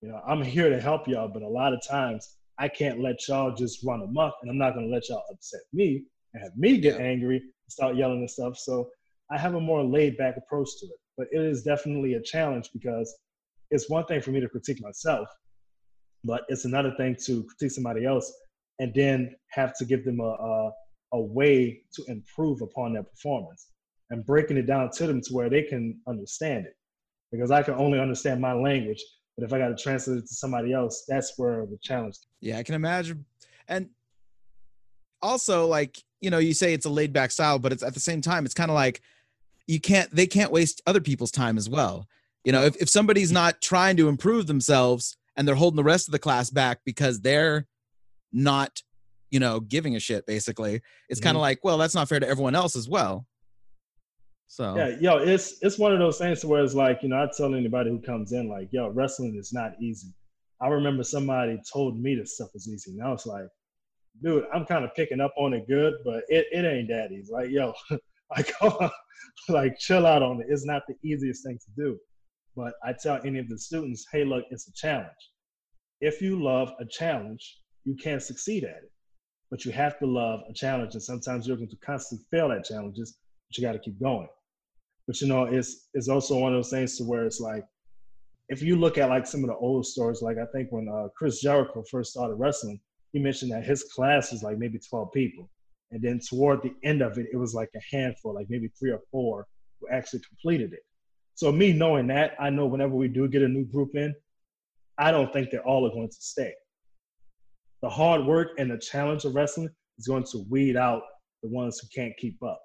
[0.00, 3.26] You know, I'm here to help y'all, but a lot of times I can't let
[3.28, 6.78] y'all just run amok, and I'm not gonna let y'all upset me and have me
[6.78, 7.06] get yeah.
[7.06, 8.56] angry and start yelling and stuff.
[8.58, 8.88] So
[9.30, 11.00] I have a more laid back approach to it.
[11.16, 13.14] But it is definitely a challenge because
[13.70, 15.28] it's one thing for me to critique myself,
[16.24, 18.32] but it's another thing to critique somebody else
[18.78, 20.70] and then have to give them a, a,
[21.12, 23.68] a way to improve upon their performance
[24.10, 26.74] and breaking it down to them to where they can understand it.
[27.30, 29.02] Because I can only understand my language
[29.36, 32.16] but if I got to translate it to somebody else, that's where the challenge.
[32.40, 33.24] Yeah, I can imagine.
[33.68, 33.88] And
[35.22, 38.00] also, like you know, you say it's a laid back style, but it's at the
[38.00, 39.02] same time, it's kind of like
[39.66, 40.10] you can't.
[40.14, 42.06] They can't waste other people's time as well.
[42.44, 46.08] You know, if if somebody's not trying to improve themselves and they're holding the rest
[46.08, 47.66] of the class back because they're
[48.32, 48.82] not,
[49.30, 50.26] you know, giving a shit.
[50.26, 51.24] Basically, it's mm-hmm.
[51.24, 53.26] kind of like, well, that's not fair to everyone else as well.
[54.54, 57.28] So yeah, yo, it's it's one of those things where it's like, you know, I
[57.36, 60.14] tell anybody who comes in, like, yo, wrestling is not easy.
[60.60, 62.96] I remember somebody told me this stuff was easy.
[62.96, 63.48] And it's like,
[64.22, 67.32] dude, I'm kind of picking up on it good, but it, it ain't that easy.
[67.32, 67.74] Like, yo,
[68.30, 68.52] like,
[69.48, 70.46] like chill out on it.
[70.48, 71.98] It's not the easiest thing to do.
[72.54, 75.10] But I tell any of the students, hey, look, it's a challenge.
[76.00, 78.92] If you love a challenge, you can succeed at it.
[79.50, 80.94] But you have to love a challenge.
[80.94, 84.28] And sometimes you're going to constantly fail at challenges but you got to keep going.
[85.06, 87.64] But you know, it's it's also one of those things to where it's like,
[88.48, 91.08] if you look at like some of the old stories, like I think when uh,
[91.16, 92.80] Chris Jericho first started wrestling,
[93.12, 95.48] he mentioned that his class was like maybe 12 people.
[95.92, 98.90] And then toward the end of it, it was like a handful, like maybe three
[98.90, 99.46] or four
[99.80, 100.80] who actually completed it.
[101.36, 104.14] So me knowing that, I know whenever we do get a new group in,
[104.98, 106.52] I don't think they're all going to stay.
[107.82, 111.02] The hard work and the challenge of wrestling is going to weed out
[111.42, 112.60] the ones who can't keep up.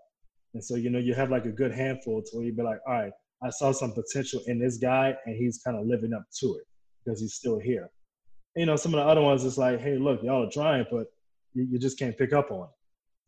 [0.54, 2.80] And so, you know, you have like a good handful to where you'd be like,
[2.88, 3.12] all right,
[3.44, 6.64] I saw some potential in this guy and he's kind of living up to it
[7.04, 7.90] because he's still here.
[8.56, 11.08] You know, some of the other ones is like, hey, look, y'all are trying, but
[11.54, 12.76] you, you just can't pick up on it.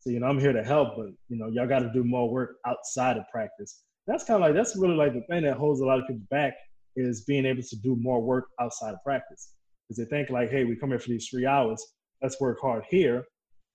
[0.00, 2.28] So, you know, I'm here to help, but, you know, y'all got to do more
[2.28, 3.84] work outside of practice.
[4.08, 6.22] That's kind of like, that's really like the thing that holds a lot of people
[6.28, 6.54] back
[6.96, 9.54] is being able to do more work outside of practice.
[9.88, 11.82] Because they think like, hey, we come here for these three hours,
[12.20, 13.24] let's work hard here.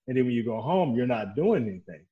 [0.08, 2.06] And then when you go home, you're not doing anything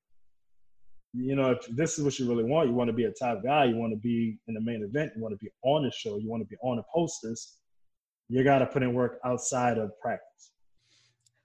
[1.16, 3.44] you know, if this is what you really want, you want to be a top
[3.44, 5.92] guy, you want to be in the main event, you want to be on the
[5.92, 7.58] show, you want to be on the posters,
[8.28, 10.52] you got to put in work outside of practice.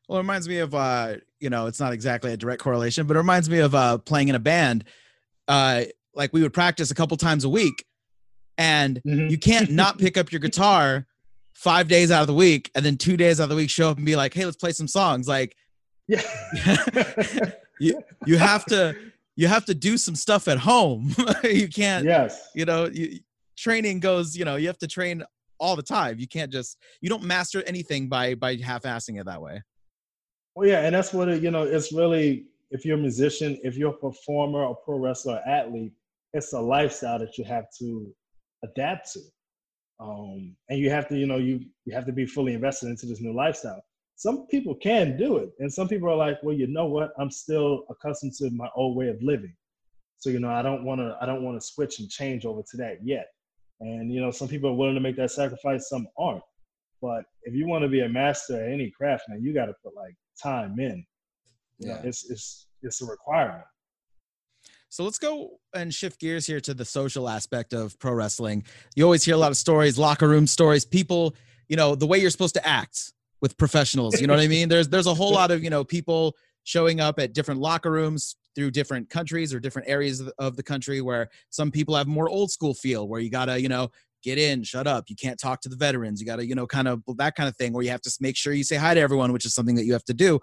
[0.08, 3.16] Well, it reminds me of, uh, you know, it's not exactly a direct correlation, but
[3.16, 4.84] it reminds me of uh, playing in a band.
[5.46, 7.84] Uh, like we would practice a couple times a week,
[8.58, 9.28] and mm-hmm.
[9.28, 11.06] you can't not pick up your guitar
[11.54, 13.90] five days out of the week, and then two days out of the week show
[13.90, 15.54] up and be like, "Hey, let's play some songs." Like,
[16.08, 16.22] yeah,
[17.80, 18.96] you you have to
[19.40, 21.14] you have to do some stuff at home.
[21.44, 23.20] you can't, yes, you know, you,
[23.56, 25.24] training goes, you know, you have to train
[25.58, 26.18] all the time.
[26.18, 29.62] You can't just, you don't master anything by, by half-assing it that way.
[30.54, 30.80] Well, yeah.
[30.80, 33.96] And that's what, it, you know, it's really, if you're a musician, if you're a
[33.96, 35.92] performer, a pro wrestler, athlete,
[36.34, 38.14] it's a lifestyle that you have to
[38.62, 39.20] adapt to.
[40.00, 43.06] Um, and you have to, you know, you, you have to be fully invested into
[43.06, 43.82] this new lifestyle
[44.20, 45.48] some people can do it.
[45.60, 47.12] And some people are like well you know what?
[47.18, 49.54] I'm still accustomed to my old way of living.
[50.18, 52.60] So you know i don't want to i don't want to switch and change over
[52.70, 53.28] to that yet.
[53.80, 56.42] And you know some people are willing to make that sacrifice some aren't.
[57.00, 59.74] But if you want to be a master at any craft man you got to
[59.82, 61.02] put like time in.
[61.78, 61.94] You yeah.
[61.94, 63.64] know, it's it's it's a requirement.
[64.90, 68.64] So let's go and shift gears here to the social aspect of pro wrestling.
[68.94, 71.34] You always hear a lot of stories, locker room stories, people,
[71.68, 74.20] you know, the way you're supposed to act with professionals.
[74.20, 74.68] You know what I mean?
[74.68, 78.36] There's there's a whole lot of you know people showing up at different locker rooms
[78.54, 82.50] through different countries or different areas of the country where some people have more old
[82.50, 83.90] school feel where you gotta you know
[84.22, 85.04] get in, shut up.
[85.08, 86.20] You can't talk to the veterans.
[86.20, 88.16] You got to, you know, kind of that kind of thing where you have to
[88.20, 90.40] make sure you say hi to everyone, which is something that you have to do.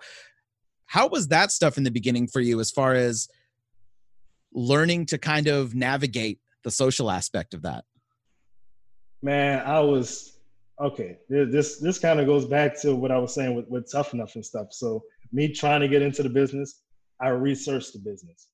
[0.86, 3.28] How was that stuff in the beginning for you as far as
[4.54, 7.84] learning to kind of navigate the social aspect of that?
[9.22, 10.37] Man, I was
[10.80, 11.18] okay.
[11.30, 14.36] This this kind of goes back to what I was saying with, with tough enough
[14.36, 14.68] and stuff.
[14.72, 16.82] So me trying to get into the business,
[17.20, 18.48] I researched the business.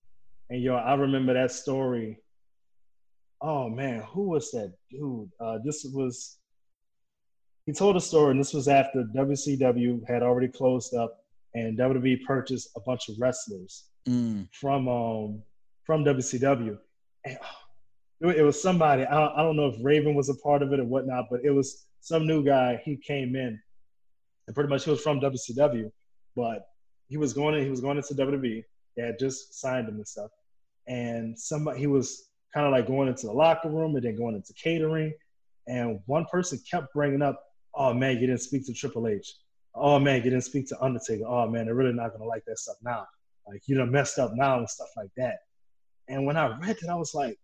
[0.49, 2.19] And yo, I remember that story
[3.43, 5.29] oh man, who was that dude?
[5.39, 6.38] Uh, this was
[7.65, 11.15] he told a story, and this was after WCW had already closed up,
[11.53, 14.47] and WWE purchased a bunch of wrestlers mm.
[14.59, 15.43] from um
[15.86, 16.77] from WCW.
[17.25, 17.38] And,
[18.23, 20.73] oh, it, was somebody I don't, I don't know if Raven was a part of
[20.73, 22.81] it or whatnot, but it was some new guy.
[22.83, 23.57] He came in,
[24.47, 25.89] and pretty much he was from WCW,
[26.35, 26.67] but
[27.07, 28.61] he was going in, he was going into WWE.
[28.97, 30.29] They had just signed him and stuff,
[30.85, 34.35] and somebody he was kind of like going into the locker room and then going
[34.35, 35.13] into catering.
[35.65, 37.41] And one person kept bringing up,
[37.73, 39.33] oh man, you didn't speak to Triple H.
[39.73, 41.23] Oh man, you didn't speak to Undertaker.
[41.25, 43.07] Oh man, they're really not gonna like that stuff now.
[43.47, 45.37] Like you done messed up now and stuff like that.
[46.09, 47.39] And when I read it, I was like,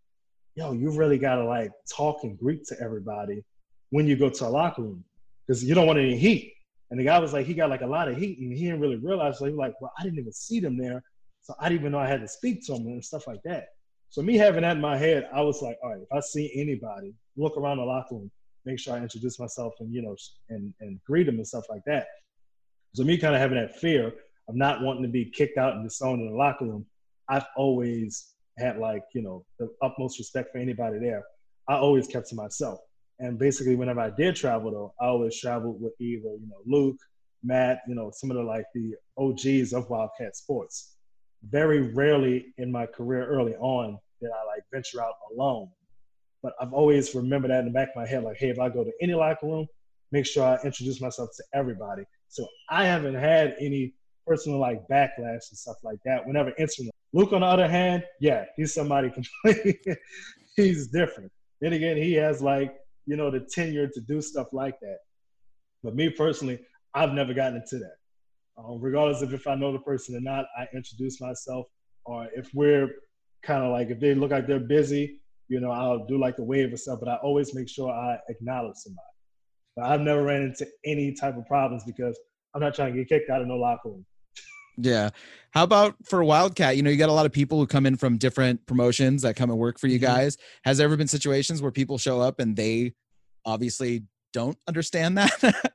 [0.56, 3.46] yo, you really gotta like talk and greet to everybody
[3.90, 5.04] when you go to a locker room.
[5.46, 6.54] Because you don't want any heat.
[6.92, 8.80] And the guy was like, he got like a lot of heat and he didn't
[8.80, 9.40] really realize.
[9.40, 11.04] So he was like, well, I didn't even see them there.
[11.42, 13.70] So I didn't even know I had to speak to them and stuff like that.
[14.10, 16.52] So me having that in my head, I was like, all right, if I see
[16.56, 18.32] anybody, look around the locker room,
[18.66, 20.16] make sure I introduce myself and you know
[20.50, 22.08] and and greet them and stuff like that.
[22.94, 24.14] So me kind of having that fear
[24.48, 26.86] of not wanting to be kicked out and disowned in the locker room,
[27.28, 31.24] I've always had like you know the utmost respect for anybody there.
[31.68, 32.80] I always kept to myself.
[33.20, 36.98] And basically, whenever I did travel, though, I always traveled with either you know Luke,
[37.44, 40.96] Matt, you know some of the like the OGs of Wildcat Sports
[41.44, 45.70] very rarely in my career early on did I like venture out alone.
[46.44, 48.70] But I've always remembered that in the back of my head, like, hey, if I
[48.70, 49.68] go to any locker room,
[50.12, 52.04] make sure I introduce myself to everybody.
[52.30, 53.94] So I haven't had any
[54.26, 56.92] personal like backlash and stuff like that whenever entering.
[57.14, 59.10] Luke, on the other hand, yeah, he's somebody
[59.44, 59.80] completely,
[60.56, 61.32] he's different.
[61.62, 62.76] Then again, he has like,
[63.10, 65.00] you know, the tenure to do stuff like that.
[65.84, 66.60] But me personally,
[66.94, 67.96] I've never gotten into that.
[68.56, 71.66] Um, regardless of if I know the person or not, I introduce myself.
[72.06, 72.88] Or if we're
[73.42, 76.44] kind of like, if they look like they're busy, you know, I'll do like the
[76.44, 79.02] wave or stuff, but I always make sure I acknowledge somebody.
[79.76, 82.20] But I've never ran into any type of problems because
[82.54, 84.06] I'm not trying to get kicked out of no locker room.
[84.80, 85.10] Yeah.
[85.52, 86.78] How about for Wildcat?
[86.78, 89.36] You know, you got a lot of people who come in from different promotions that
[89.36, 90.06] come and work for you mm-hmm.
[90.06, 90.38] guys.
[90.64, 92.94] Has there ever been situations where people show up and they
[93.46, 95.74] obviously don't understand that?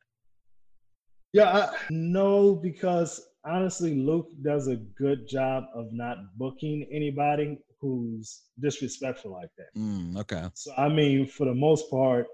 [1.33, 8.43] Yeah, I, no, because honestly, Luke does a good job of not booking anybody who's
[8.61, 9.77] disrespectful like that.
[9.77, 10.45] Mm, okay.
[10.55, 12.27] So I mean, for the most part,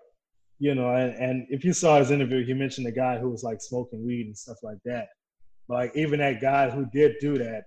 [0.59, 3.43] you know, and, and if you saw his interview, he mentioned a guy who was
[3.43, 5.09] like smoking weed and stuff like that.
[5.71, 7.63] But like even that guy who did do that,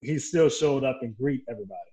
[0.00, 1.90] he still showed up and greet everybody.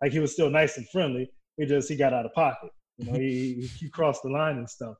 [0.00, 1.28] Like he was still nice and friendly.
[1.56, 2.70] He just he got out of pocket.
[2.98, 4.94] You know, he he crossed the line and stuff.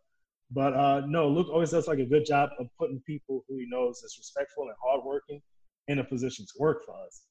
[0.50, 3.66] But uh, no, Luke always does like a good job of putting people who he
[3.68, 5.40] knows is respectful and hardworking
[5.86, 7.22] in a position to work for us.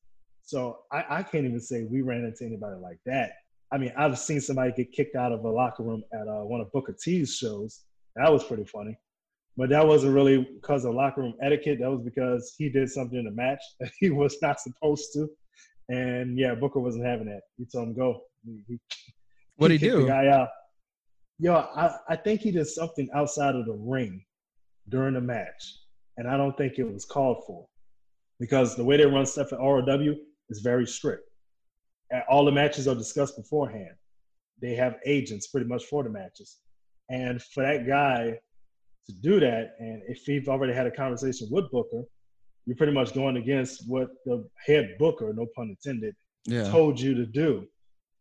[0.41, 3.33] So I, I can't even say we ran into anybody like that.
[3.73, 6.61] I mean, I've seen somebody get kicked out of a locker room at uh, one
[6.61, 7.83] of Booker T's shows.
[8.15, 8.97] That was pretty funny.
[9.57, 11.79] But that wasn't really because of locker room etiquette.
[11.79, 15.29] That was because he did something in the match that he was not supposed to.
[15.89, 17.41] And yeah, Booker wasn't having that.
[17.57, 18.21] He told him go.
[18.67, 18.79] He,
[19.57, 20.01] what did he do?
[20.01, 20.49] The guy out.
[21.39, 24.23] Yo, I, I think he did something outside of the ring
[24.89, 25.79] during the match,
[26.17, 27.67] and I don't think it was called for
[28.39, 30.15] because the way they run stuff at ROW
[30.49, 31.23] is very strict.
[32.29, 33.95] All the matches are discussed beforehand.
[34.61, 36.59] They have agents pretty much for the matches,
[37.09, 38.39] and for that guy
[39.07, 42.03] to do that, and if you've already had a conversation with Booker,
[42.65, 46.15] you're pretty much going against what the head Booker, no pun intended,
[46.45, 46.69] yeah.
[46.69, 47.67] told you to do.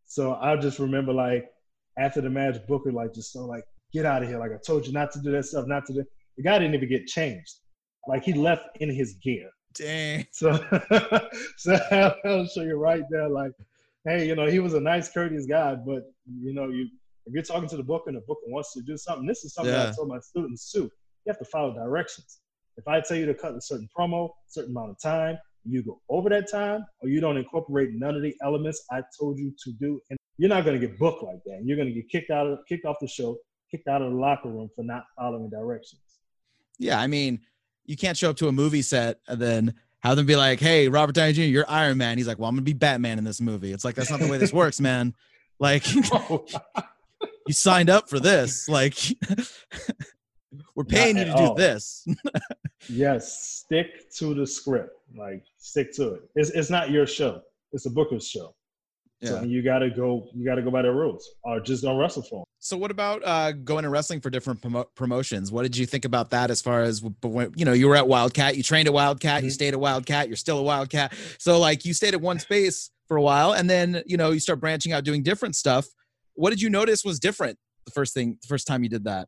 [0.05, 1.45] So I just remember like
[1.97, 4.37] after the match, Booker like just so like, get out of here.
[4.37, 6.03] Like I told you not to do that stuff, not to do.
[6.37, 7.53] The guy didn't even get changed.
[8.07, 9.49] Like he left in his gear.
[9.73, 10.25] Dang.
[10.31, 10.53] So,
[11.57, 11.79] so
[12.25, 13.29] I'll show you right there.
[13.29, 13.51] Like,
[14.05, 16.03] hey, you know, he was a nice, courteous guy, but
[16.41, 16.87] you know, you
[17.25, 19.53] if you're talking to the booker and the booker wants to do something, this is
[19.53, 19.89] something yeah.
[19.89, 20.83] I told my students too.
[20.83, 22.39] You have to follow directions.
[22.77, 25.99] If I tell you to cut a certain promo, certain amount of time, you go
[26.09, 29.71] over that time, or you don't incorporate none of the elements I told you to
[29.71, 31.61] do and you're not going to get booked like that.
[31.63, 33.37] You're going to get kicked out of kicked off the show,
[33.71, 36.01] kicked out of the locker room for not following directions.
[36.77, 37.39] Yeah, I mean,
[37.85, 40.89] you can't show up to a movie set and then have them be like, "Hey,
[40.89, 43.39] Robert Downey Jr., you're Iron Man." He's like, "Well, I'm gonna be Batman in this
[43.39, 45.15] movie." It's like that's not the way this works, man.
[45.57, 45.85] Like,
[47.47, 48.67] you signed up for this.
[48.67, 48.97] Like,
[50.75, 52.05] we're paying you to do this.
[52.89, 54.91] yes, stick to the script.
[55.17, 56.21] Like, stick to it.
[56.35, 57.41] It's it's not your show.
[57.71, 58.55] It's a booker's show.
[59.21, 59.29] Yeah.
[59.29, 60.27] So you gotta go.
[60.33, 62.45] You gotta go by the rules, or just don't wrestle for them.
[62.59, 65.51] So what about uh, going and wrestling for different promo- promotions?
[65.51, 66.49] What did you think about that?
[66.49, 69.45] As far as when, you know, you were at Wildcat, you trained at Wildcat, mm-hmm.
[69.45, 71.13] you stayed at Wildcat, you're still a Wildcat.
[71.37, 74.39] So like you stayed at one space for a while, and then you know you
[74.39, 75.85] start branching out, doing different stuff.
[76.35, 79.27] What did you notice was different the first thing, the first time you did that?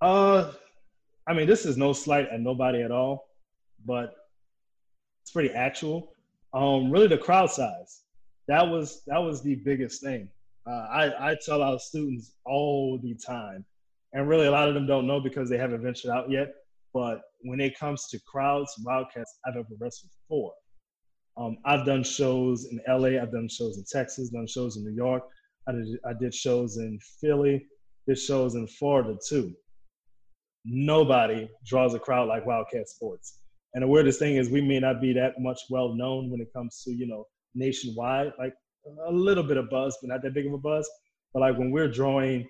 [0.00, 0.52] Uh,
[1.26, 3.28] I mean, this is no slight at nobody at all,
[3.84, 4.14] but
[5.22, 6.12] it's pretty actual.
[6.52, 8.02] Um, really, the crowd size
[8.50, 10.28] that was that was the biggest thing.
[10.68, 13.64] Uh, I I tell our students all the time,
[14.12, 16.52] and really a lot of them don't know because they haven't ventured out yet.
[16.92, 20.52] But when it comes to crowds, Wildcats, I've ever wrestled for.
[21.40, 24.94] Um, I've done shows in LA, I've done shows in Texas, done shows in New
[24.94, 25.22] York.
[25.66, 27.66] I did, I did shows in Philly,
[28.06, 29.54] did shows in Florida too.
[30.66, 33.38] Nobody draws a crowd like Wildcat Sports.
[33.72, 36.52] And the weirdest thing is we may not be that much well known when it
[36.52, 37.24] comes to, you know,
[37.54, 38.52] nationwide, like
[39.08, 40.88] a little bit of buzz, but not that big of a buzz.
[41.32, 42.46] But like when we're drawing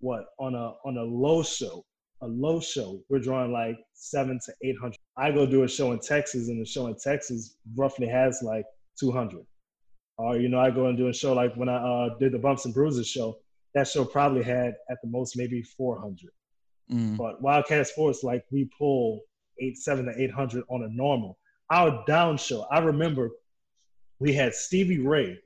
[0.00, 1.84] what on a on a low show,
[2.24, 4.98] a low show, we're drawing like seven to eight hundred.
[5.16, 8.64] I go do a show in Texas, and the show in Texas roughly has like
[8.98, 9.44] two hundred.
[10.16, 12.38] Or you know, I go and do a show like when I uh, did the
[12.38, 13.38] Bumps and Bruises show.
[13.74, 16.30] That show probably had at the most maybe four hundred.
[16.90, 17.16] Mm.
[17.16, 19.20] But Wildcat Sports, like we pull
[19.60, 21.38] eight, seven to eight hundred on a normal.
[21.70, 23.30] Our down show, I remember
[24.18, 25.38] we had Stevie Ray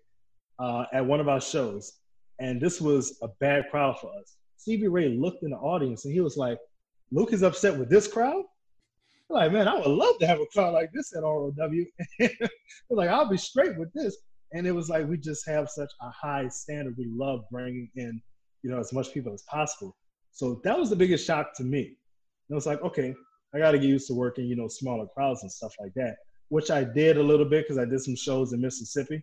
[0.58, 1.98] uh, at one of our shows,
[2.38, 4.36] and this was a bad crowd for us.
[4.58, 6.58] Stevie Ray looked in the audience and he was like,
[7.10, 8.44] Luke is upset with this crowd?
[9.30, 11.52] I'm like, man, I would love to have a crowd like this at ROW.
[12.90, 14.16] like, I'll be straight with this.
[14.52, 16.94] And it was like, we just have such a high standard.
[16.96, 18.22] We love bringing in,
[18.62, 19.94] you know, as much people as possible.
[20.32, 21.80] So that was the biggest shock to me.
[21.80, 23.14] And it was like, okay,
[23.54, 26.16] I got to get used to working, you know, smaller crowds and stuff like that
[26.48, 29.22] which I did a little bit because I did some shows in Mississippi,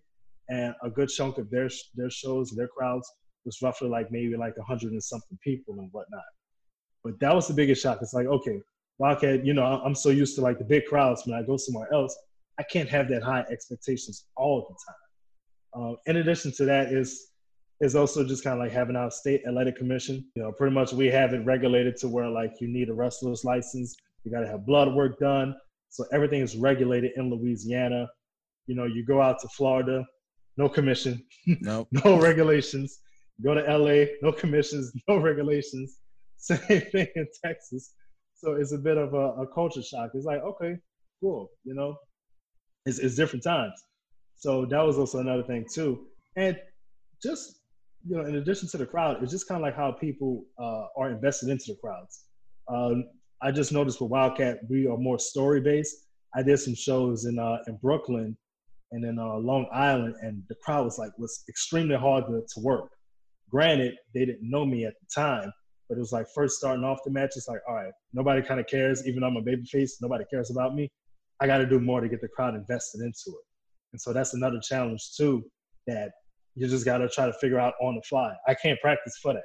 [0.49, 3.11] and a good chunk of their their shows, their crowds
[3.45, 6.23] was roughly like maybe like a hundred and something people and whatnot.
[7.05, 7.99] But that was the biggest shock.
[8.01, 8.59] It's like okay,
[8.97, 11.87] Wildcat, you know, I'm so used to like the big crowds when I go somewhere
[11.93, 12.17] else,
[12.59, 15.91] I can't have that high expectations all the time.
[15.93, 17.27] Uh, in addition to that, is
[17.79, 20.25] is also just kind of like having our state athletic commission.
[20.35, 23.45] You know, pretty much we have it regulated to where like you need a wrestler's
[23.45, 25.55] license, you got to have blood work done,
[25.89, 28.07] so everything is regulated in Louisiana.
[28.65, 30.03] You know, you go out to Florida,
[30.57, 31.23] no commission,
[31.61, 31.87] nope.
[31.91, 32.99] no regulations.
[33.43, 35.99] Go to LA, no commissions, no regulations.
[36.67, 37.93] Same thing in Texas.
[38.35, 40.11] So it's a bit of a, a culture shock.
[40.13, 40.75] It's like, okay,
[41.19, 41.49] cool.
[41.63, 41.95] You know,
[42.85, 43.73] it's, it's different times.
[44.35, 46.05] So that was also another thing too.
[46.35, 46.55] And
[47.23, 47.61] just,
[48.07, 50.85] you know, in addition to the crowd, it's just kind of like how people uh,
[50.95, 52.25] are invested into the crowds.
[52.67, 53.05] Um,
[53.41, 55.95] I just noticed with Wildcat, we are more story based.
[56.35, 58.37] I did some shows in uh, in Brooklyn
[58.91, 62.59] and in uh, Long Island, and the crowd was like was extremely hard to, to
[62.61, 62.91] work.
[63.49, 65.51] Granted, they didn't know me at the time,
[65.87, 67.31] but it was like first starting off the match.
[67.35, 69.07] It's like, all right, nobody kind of cares.
[69.07, 70.89] Even though I'm a babyface, nobody cares about me.
[71.39, 73.45] I got to do more to get the crowd invested into it.
[73.93, 75.43] And so that's another challenge too
[75.87, 76.11] that
[76.55, 78.33] you just got to try to figure out on the fly.
[78.47, 79.43] I can't practice for that.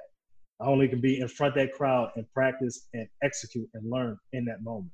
[0.61, 4.17] I only can be in front of that crowd and practice and execute and learn
[4.33, 4.93] in that moment.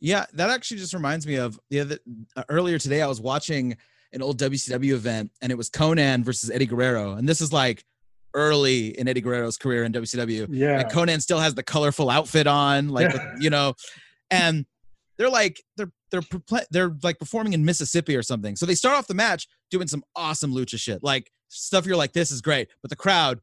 [0.00, 1.98] Yeah, that actually just reminds me of the other
[2.36, 3.02] uh, earlier today.
[3.02, 3.76] I was watching
[4.12, 7.84] an old WCW event, and it was Konnan versus Eddie Guerrero, and this is like
[8.34, 10.46] early in Eddie Guerrero's career in WCW.
[10.50, 13.74] Yeah, and Konnan still has the colorful outfit on, like you know,
[14.30, 14.66] and
[15.16, 16.22] they're like they're they're
[16.70, 18.56] they're like performing in Mississippi or something.
[18.56, 22.12] So they start off the match doing some awesome lucha shit, like stuff you're like,
[22.12, 23.40] this is great, but the crowd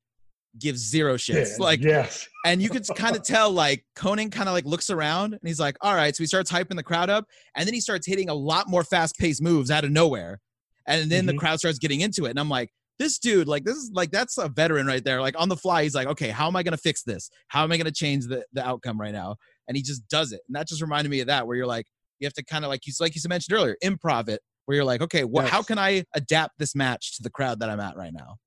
[0.57, 1.57] gives zero shits.
[1.57, 2.27] Yeah, like, yes.
[2.45, 5.59] and you could kind of tell, like, Konnan kind of like looks around and he's
[5.59, 6.15] like, all right.
[6.15, 8.83] So he starts hyping the crowd up and then he starts hitting a lot more
[8.83, 10.39] fast paced moves out of nowhere.
[10.87, 11.27] And then mm-hmm.
[11.27, 12.29] the crowd starts getting into it.
[12.29, 15.21] And I'm like, this dude, like, this is like, that's a veteran right there.
[15.21, 17.29] Like, on the fly, he's like, okay, how am I going to fix this?
[17.49, 19.35] How am I going to change the, the outcome right now?
[19.67, 20.41] And he just does it.
[20.47, 21.87] And that just reminded me of that, where you're like,
[22.19, 24.85] you have to kind of like you like you mentioned earlier, improv it, where you're
[24.85, 25.51] like, okay, well, yes.
[25.51, 28.37] how can I adapt this match to the crowd that I'm at right now?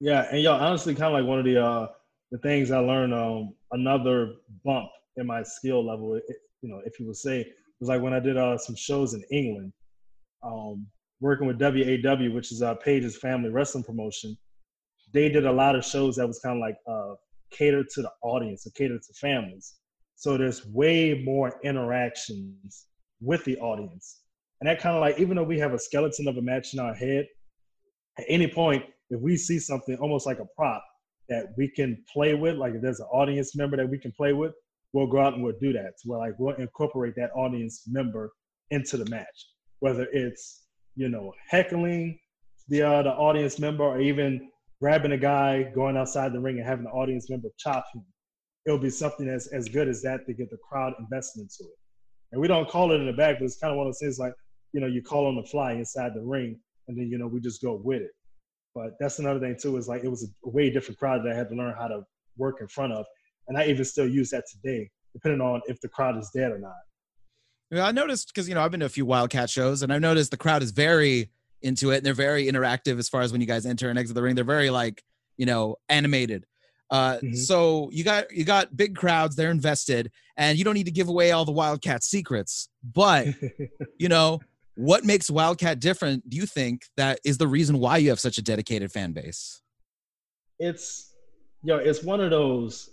[0.00, 1.86] Yeah, and yo, honestly, kind of like one of the uh,
[2.30, 4.32] the things I learned, um, another
[4.64, 6.24] bump in my skill level, it,
[6.62, 7.46] you know, if you would say,
[7.78, 9.72] was like when I did uh, some shows in England,
[10.42, 10.86] um,
[11.22, 14.36] working with WAW, which is uh, Paige's family wrestling promotion.
[15.14, 17.14] They did a lot of shows that was kind of like uh,
[17.50, 19.74] catered to the audience, or catered to families.
[20.16, 22.86] So there's way more interactions
[23.20, 24.22] with the audience,
[24.60, 26.80] and that kind of like even though we have a skeleton of a match in
[26.80, 27.26] our head,
[28.18, 30.82] at any point if we see something almost like a prop
[31.28, 34.32] that we can play with, like if there's an audience member that we can play
[34.32, 34.52] with,
[34.92, 35.92] we'll go out and we'll do that.
[35.98, 38.32] So like we'll incorporate that audience member
[38.70, 39.48] into the match,
[39.80, 40.61] whether it's
[40.94, 42.18] you know heckling
[42.68, 44.48] the uh, the audience member or even
[44.80, 48.04] grabbing a guy going outside the ring and having the audience member chop him.
[48.66, 51.78] It'll be something as as good as that to get the crowd invested into it.
[52.32, 54.00] And we don't call it in the back, but it's kind of one of those
[54.00, 54.34] things like
[54.72, 57.40] you know you call on the fly inside the ring, and then you know we
[57.40, 58.10] just go with it.
[58.74, 61.36] But that's another thing too is like it was a way different crowd that I
[61.36, 62.02] had to learn how to
[62.36, 63.04] work in front of,
[63.48, 66.58] and I even still use that today, depending on if the crowd is dead or
[66.58, 66.72] not.
[67.72, 70.30] I noticed because you know I've been to a few Wildcat shows, and I've noticed
[70.30, 71.30] the crowd is very
[71.62, 74.14] into it, and they're very interactive as far as when you guys enter and exit
[74.14, 74.34] the ring.
[74.34, 75.02] They're very like
[75.36, 76.46] you know animated.
[76.90, 77.34] Uh, mm-hmm.
[77.34, 81.08] So you got you got big crowds, they're invested, and you don't need to give
[81.08, 82.68] away all the Wildcat secrets.
[82.82, 83.28] But
[83.98, 84.40] you know
[84.74, 86.28] what makes Wildcat different?
[86.28, 89.62] Do you think that is the reason why you have such a dedicated fan base?
[90.58, 91.12] It's,
[91.62, 92.90] yo, know, it's one of those.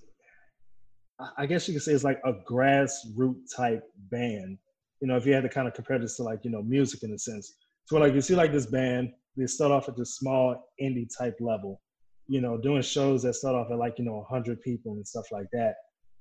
[1.38, 4.58] I guess you could say it's like a grassroots type band.
[5.02, 7.04] You know, if you had to kind of compare this to like you know music
[7.04, 7.56] in a sense.
[7.86, 11.36] So like you see like this band, they start off at this small indie type
[11.40, 11.82] level.
[12.28, 15.26] You know, doing shows that start off at like you know 100 people and stuff
[15.32, 15.76] like that.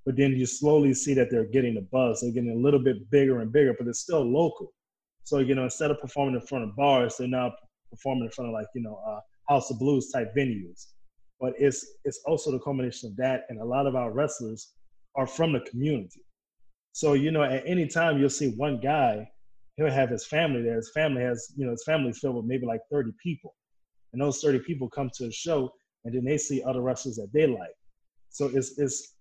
[0.07, 2.21] But then you slowly see that they're getting the buzz.
[2.21, 4.73] They're getting a little bit bigger and bigger, but it's still local
[5.29, 7.53] so you know, instead of performing in front of bars, they're now
[7.91, 10.87] performing in front of like you know uh, House of Blues type venues.
[11.39, 14.73] But it's it's also the combination of that, and a lot of our wrestlers
[15.17, 16.23] are from the community.
[16.93, 19.29] So you know, at any time you'll see one guy,
[19.77, 20.77] he'll have his family there.
[20.77, 23.55] His family has you know his family filled with maybe like thirty people,
[24.13, 25.71] and those thirty people come to a show,
[26.05, 27.75] and then they see other wrestlers that they like.
[28.31, 29.15] So it's it's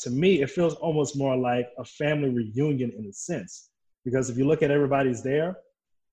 [0.00, 3.70] to me it feels almost more like a family reunion in a sense
[4.04, 5.56] because if you look at everybody's there,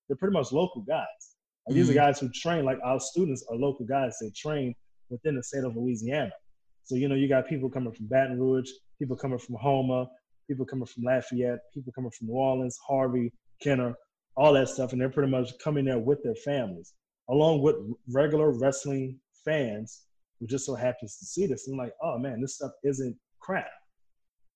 [0.08, 1.06] they're pretty much local guys.
[1.68, 1.74] mm-hmm.
[1.74, 2.00] These are mm-hmm.
[2.00, 4.16] guys who train, like our students are local guys.
[4.20, 4.74] They train
[5.10, 6.32] within the state of Louisiana.
[6.84, 10.08] So, you know, you got people coming from Baton Rouge, people coming from Houma,
[10.48, 13.32] people coming from Lafayette, people coming from New Orleans, Harvey,
[13.62, 13.94] Kenner,
[14.36, 14.92] all that stuff.
[14.92, 16.94] And they're pretty much coming there with their families,
[17.30, 17.76] along with
[18.12, 20.02] regular wrestling fans
[20.40, 21.68] who just so happens to see this.
[21.68, 23.70] And like, oh man, this stuff isn't crap.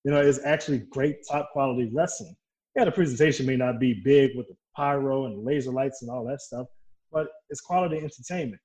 [0.03, 2.35] You know, it's actually great top quality wrestling
[2.77, 6.11] yeah, the presentation may not be big with the pyro and the laser lights and
[6.11, 6.67] all that stuff,
[7.11, 8.61] but it's quality entertainment.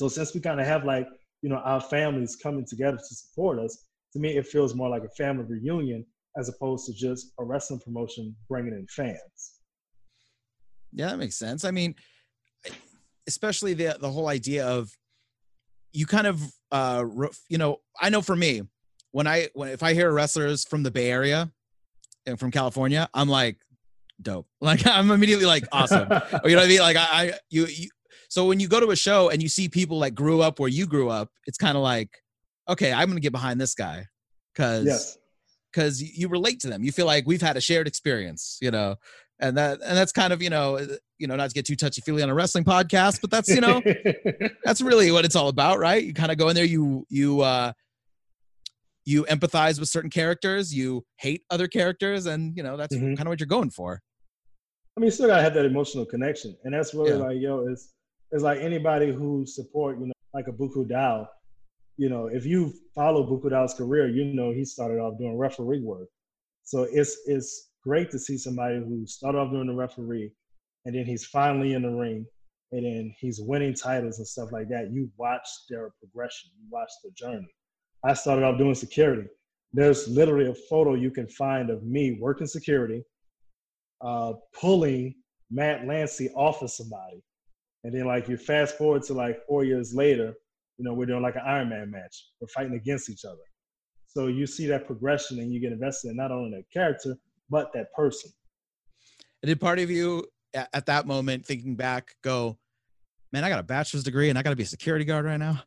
[0.00, 1.06] So since we kind of have like,
[1.40, 5.04] you know, our families coming together to support us, to me, it feels more like
[5.04, 6.04] a family reunion
[6.36, 9.18] as opposed to just a wrestling promotion bringing in fans.
[10.92, 11.64] Yeah, that makes sense.
[11.64, 11.94] I mean,
[13.26, 14.90] especially the the whole idea of
[15.92, 17.04] you kind of uh
[17.48, 18.62] you know, I know for me,
[19.12, 21.50] when I when if I hear wrestlers from the Bay Area,
[22.26, 23.58] and from California, I'm like,
[24.20, 24.46] dope.
[24.60, 26.08] Like I'm immediately like, awesome.
[26.10, 26.80] or, you know what I mean?
[26.80, 27.88] Like I, I you, you,
[28.28, 30.68] so when you go to a show and you see people like grew up where
[30.68, 32.10] you grew up, it's kind of like,
[32.68, 34.06] okay, I'm gonna get behind this guy,
[34.54, 35.18] because yes.
[35.72, 36.82] Because you relate to them.
[36.82, 38.96] You feel like we've had a shared experience, you know,
[39.40, 40.86] and that and that's kind of you know uh,
[41.18, 43.60] you know not to get too touchy feely on a wrestling podcast, but that's you
[43.60, 43.82] know
[44.64, 46.02] that's really what it's all about, right?
[46.02, 47.72] You kind of go in there, you you uh
[49.04, 53.14] you empathize with certain characters, you hate other characters, and you know that's mm-hmm.
[53.14, 54.00] kind of what you're going for.
[54.96, 57.16] I mean, you still gotta have that emotional connection, and that's really yeah.
[57.16, 57.92] like yo, it's
[58.30, 61.26] it's like anybody who support you know like a Buku Dao.
[61.96, 66.08] You know, if you follow Bukudao's career, you know he started off doing referee work.
[66.64, 70.32] So it's it's great to see somebody who started off doing the referee,
[70.84, 72.26] and then he's finally in the ring,
[72.72, 74.90] and then he's winning titles and stuff like that.
[74.92, 77.52] You watch their progression, you watch the journey.
[78.04, 79.28] I started off doing security.
[79.72, 83.02] There's literally a photo you can find of me working security,
[84.00, 85.14] uh, pulling
[85.50, 87.22] Matt Lancey off of somebody.
[87.84, 90.34] And then like you fast forward to like four years later,
[90.82, 92.26] you know, we're doing like an Iron Man match.
[92.40, 93.38] We're fighting against each other.
[94.08, 97.16] So you see that progression and you get invested in not only that character,
[97.48, 98.32] but that person.
[99.42, 102.58] And did part of you at that moment thinking back go,
[103.32, 105.36] man, I got a bachelor's degree and I got to be a security guard right
[105.36, 105.62] now.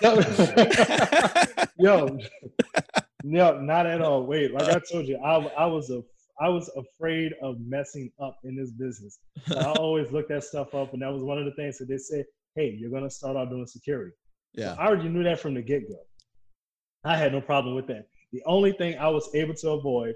[1.78, 2.18] Yo,
[3.22, 4.24] no, not at all.
[4.24, 6.02] Wait, like I told you, I, I was a
[6.40, 9.18] I was afraid of messing up in this business.
[9.46, 11.88] So I always looked that stuff up, and that was one of the things that
[11.88, 12.24] they said,
[12.56, 14.12] "Hey, you're gonna start out doing security."
[14.54, 15.98] Yeah, so I already knew that from the get go.
[17.04, 18.08] I had no problem with that.
[18.32, 20.14] The only thing I was able to avoid,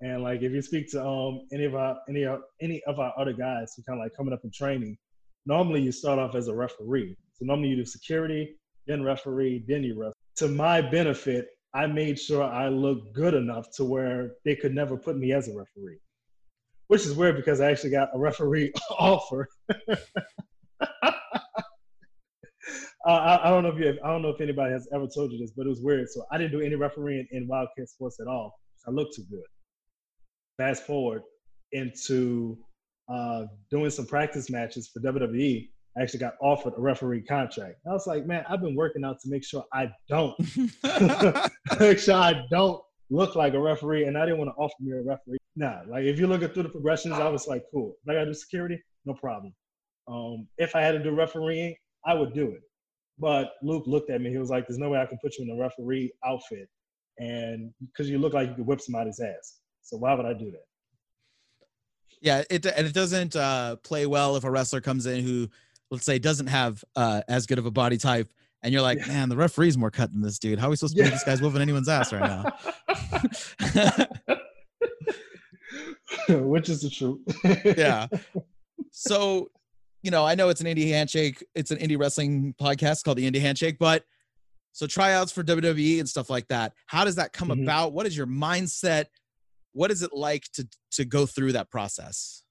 [0.00, 3.12] and like if you speak to um any of our any of any of our
[3.18, 4.98] other guys who kind of like coming up in training,
[5.46, 7.16] normally you start off as a referee.
[7.34, 8.56] So normally you do security,
[8.86, 10.12] then referee, then you ref.
[10.36, 14.96] To my benefit, I made sure I looked good enough to where they could never
[14.96, 16.00] put me as a referee,
[16.88, 19.48] which is weird because I actually got a referee offer.
[23.06, 25.06] uh, I, I, don't know if you have, I don't know if anybody has ever
[25.06, 26.08] told you this, but it was weird.
[26.10, 28.58] So I didn't do any refereeing in Wildcat sports at all.
[28.86, 29.44] I looked too good.
[30.58, 31.22] Fast forward
[31.72, 32.58] into
[33.08, 35.68] uh, doing some practice matches for WWE.
[35.96, 37.76] I actually got offered a referee contract.
[37.88, 40.38] I was like, man, I've been working out to make sure I don't,
[41.80, 42.80] make sure I don't
[43.10, 45.38] look like a referee, and I didn't want to offer me a referee.
[45.56, 47.96] Nah, like if you look at through the progressions, I was like, cool.
[48.04, 49.52] If I got to do security, no problem.
[50.06, 51.74] Um, if I had to do refereeing,
[52.06, 52.62] I would do it.
[53.20, 54.30] But Luke looked at me.
[54.30, 56.68] He was like, "There's no way I can put you in a referee outfit,
[57.18, 59.58] and because you look like you could whip somebody's ass.
[59.82, 60.64] So why would I do that?"
[62.22, 65.48] Yeah, it and it doesn't uh, play well if a wrestler comes in who,
[65.90, 69.08] let's say, doesn't have uh, as good of a body type, and you're like, yeah.
[69.08, 70.58] "Man, the referee's more cut than this dude.
[70.58, 71.10] How are we supposed to yeah.
[71.10, 72.52] this guy's whooping anyone's ass right now?"
[76.28, 77.20] Which is the truth.
[77.76, 78.06] yeah.
[78.92, 79.50] So
[80.02, 81.44] you know, I know it's an indie handshake.
[81.54, 84.04] It's an indie wrestling podcast called the Indie Handshake, but
[84.72, 86.72] so tryouts for WWE and stuff like that.
[86.86, 87.62] How does that come mm-hmm.
[87.62, 87.92] about?
[87.92, 89.06] What is your mindset?
[89.72, 92.42] What is it like to to go through that process?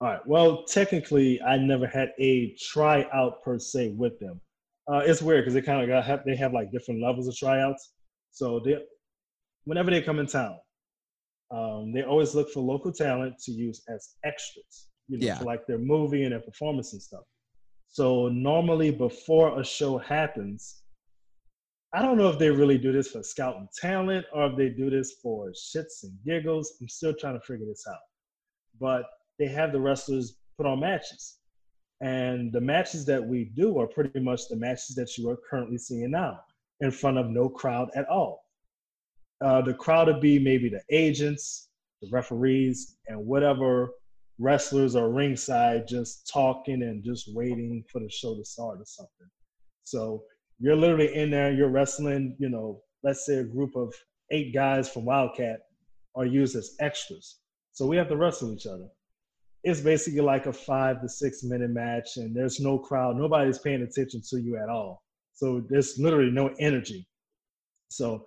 [0.00, 0.26] All right.
[0.26, 4.40] Well, technically, I never had a tryout per se with them.
[4.90, 7.36] Uh, it's weird because they kind of got have, they have like different levels of
[7.36, 7.92] tryouts.
[8.30, 8.78] So they,
[9.64, 10.56] whenever they come in town,
[11.50, 15.38] um, they always look for local talent to use as extras you know, yeah.
[15.38, 17.24] for like their movie and their performance and stuff.
[17.88, 20.82] So normally before a show happens,
[21.94, 24.90] I don't know if they really do this for scouting talent or if they do
[24.90, 26.74] this for shits and giggles.
[26.80, 27.98] I'm still trying to figure this out.
[28.78, 29.04] But
[29.38, 31.38] they have the wrestlers put on matches.
[32.00, 35.78] And the matches that we do are pretty much the matches that you are currently
[35.78, 36.40] seeing now
[36.80, 38.44] in front of no crowd at all.
[39.40, 41.70] Uh, the crowd would be maybe the agents,
[42.02, 43.90] the referees, and whatever
[44.38, 49.28] wrestlers are ringside just talking and just waiting for the show to start or something.
[49.84, 50.22] So
[50.58, 53.92] you're literally in there, you're wrestling, you know, let's say a group of
[54.30, 55.60] eight guys from Wildcat
[56.14, 57.38] are used as extras.
[57.72, 58.88] So we have to wrestle each other.
[59.64, 63.16] It's basically like a five to six minute match, and there's no crowd.
[63.16, 65.02] Nobody's paying attention to you at all.
[65.34, 67.06] So there's literally no energy.
[67.88, 68.24] So,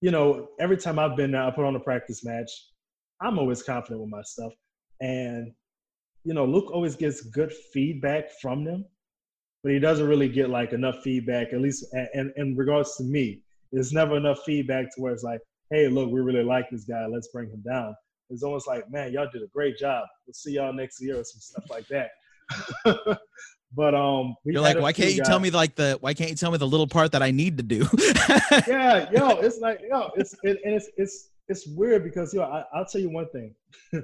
[0.00, 2.50] you know, every time I've been there, I put on a practice match.
[3.20, 4.52] I'm always confident with my stuff.
[5.00, 5.52] And,
[6.24, 8.84] you know, Luke always gets good feedback from them,
[9.62, 11.84] but he doesn't really get like enough feedback, at least
[12.14, 13.42] in, in regards to me.
[13.72, 15.40] There's never enough feedback to where it's like,
[15.70, 17.06] hey, look, we really like this guy.
[17.06, 17.94] Let's bring him down.
[18.28, 20.06] It's almost like, man, y'all did a great job.
[20.26, 22.10] We'll see y'all next year or some stuff like that.
[23.74, 25.28] but um, you're like, why can't you guys.
[25.28, 27.56] tell me like the why can't you tell me the little part that I need
[27.56, 27.86] to do?
[28.66, 32.64] yeah, yo, it's like yo, it's it, and it's it's it's weird because yo, I,
[32.72, 33.54] I'll tell you one thing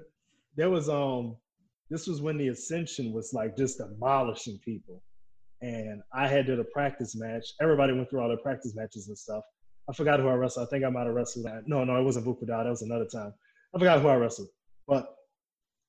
[0.56, 1.36] there was um
[1.90, 5.02] this was when the ascension was like just demolishing people.
[5.62, 7.46] And i had did a practice match.
[7.60, 9.44] Everybody went through all their practice matches and stuff.
[9.88, 10.66] I forgot who i wrestled.
[10.66, 11.62] I think i might have wrestled that.
[11.66, 12.64] No no it wasn't Bukuda.
[12.64, 13.32] that was another time.
[13.74, 14.48] I forgot who i wrestled.
[14.88, 15.14] But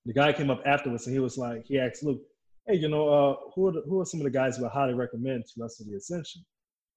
[0.06, 2.22] the guy came up afterwards and he was like he asked luke
[2.66, 4.70] hey you know uh who are, the, who are some of the guys who i
[4.70, 6.44] highly recommend to wrestle the ascension?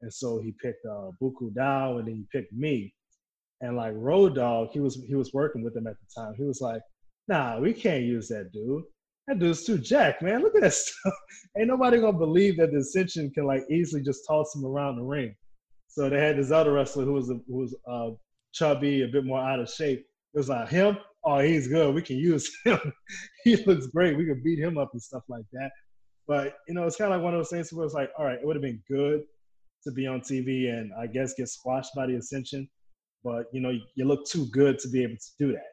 [0.02, 2.94] And so he picked uh buku dao and then he picked me.
[3.62, 6.34] And like Road Dogg he was he was working with him at the time.
[6.36, 6.82] He was like
[7.28, 8.82] nah, we can't use that dude.
[9.26, 10.42] That dude's too jack, man.
[10.42, 11.14] Look at that stuff.
[11.56, 15.02] Ain't nobody gonna believe that the Ascension can like easily just toss him around the
[15.02, 15.34] ring.
[15.88, 18.10] So they had this other wrestler who was a, who was uh,
[18.52, 20.00] chubby, a bit more out of shape.
[20.34, 20.98] It was like him.
[21.24, 21.94] Oh, he's good.
[21.94, 22.80] We can use him.
[23.44, 24.16] he looks great.
[24.16, 25.70] We can beat him up and stuff like that.
[26.26, 28.24] But you know, it's kind of like one of those things where it's like, all
[28.24, 29.22] right, it would have been good
[29.84, 32.68] to be on TV and I guess get squashed by the Ascension,
[33.24, 35.72] but you know, you look too good to be able to do that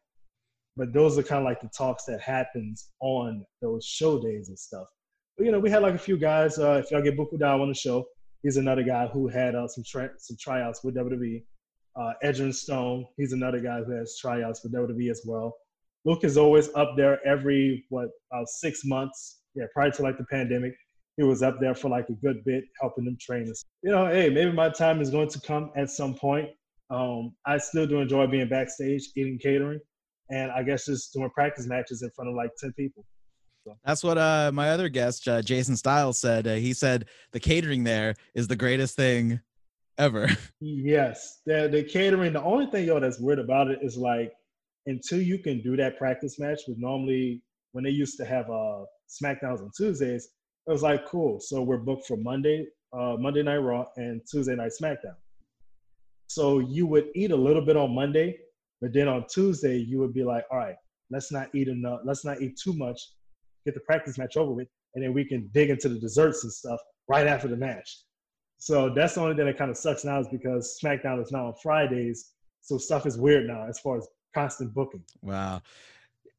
[0.78, 4.58] but those are kind of like the talks that happens on those show days and
[4.58, 4.86] stuff.
[5.38, 6.60] But you know, we had like a few guys.
[6.60, 8.06] Uh, if y'all get Buku Dao on the show,
[8.44, 11.44] he's another guy who had uh, some tra- some tryouts with WWE.
[12.00, 15.58] Uh, Edgerrin Stone, he's another guy who has tryouts with WWE as well.
[16.06, 19.40] Luke is always up there every what about six months.
[19.56, 20.74] Yeah, prior to like the pandemic,
[21.18, 23.66] he was up there for like a good bit, helping them train us.
[23.82, 26.50] You know, hey, maybe my time is going to come at some point.
[26.92, 29.80] Um, I still do enjoy being backstage, eating catering
[30.30, 33.06] and I guess just doing practice matches in front of like 10 people.
[33.64, 33.78] So.
[33.86, 36.48] That's what uh, my other guest, uh, Jason Styles, said.
[36.48, 39.40] Uh, he said the catering there is the greatest thing
[39.98, 40.30] ever.
[40.60, 42.34] Yes, the, the catering.
[42.34, 44.32] The only thing, yo, that's weird about it is like
[44.88, 48.84] until you can do that practice match, with normally when they used to have uh,
[49.10, 50.30] SmackDowns on Tuesdays,
[50.66, 51.40] it was like cool.
[51.40, 55.16] So we're booked for Monday, uh, Monday Night Raw, and Tuesday Night SmackDown.
[56.28, 58.38] So you would eat a little bit on Monday,
[58.82, 60.76] but then on Tuesday, you would be like, all right,
[61.10, 63.02] let's not eat enough, let's not eat too much,
[63.66, 66.52] get the practice match over with, and then we can dig into the desserts and
[66.52, 68.04] stuff right after the match.
[68.60, 71.48] So that's the only thing that kind of sucks now is because SmackDown is now
[71.48, 75.04] on Fridays, so stuff is weird now as far as constant booking.
[75.22, 75.62] Wow.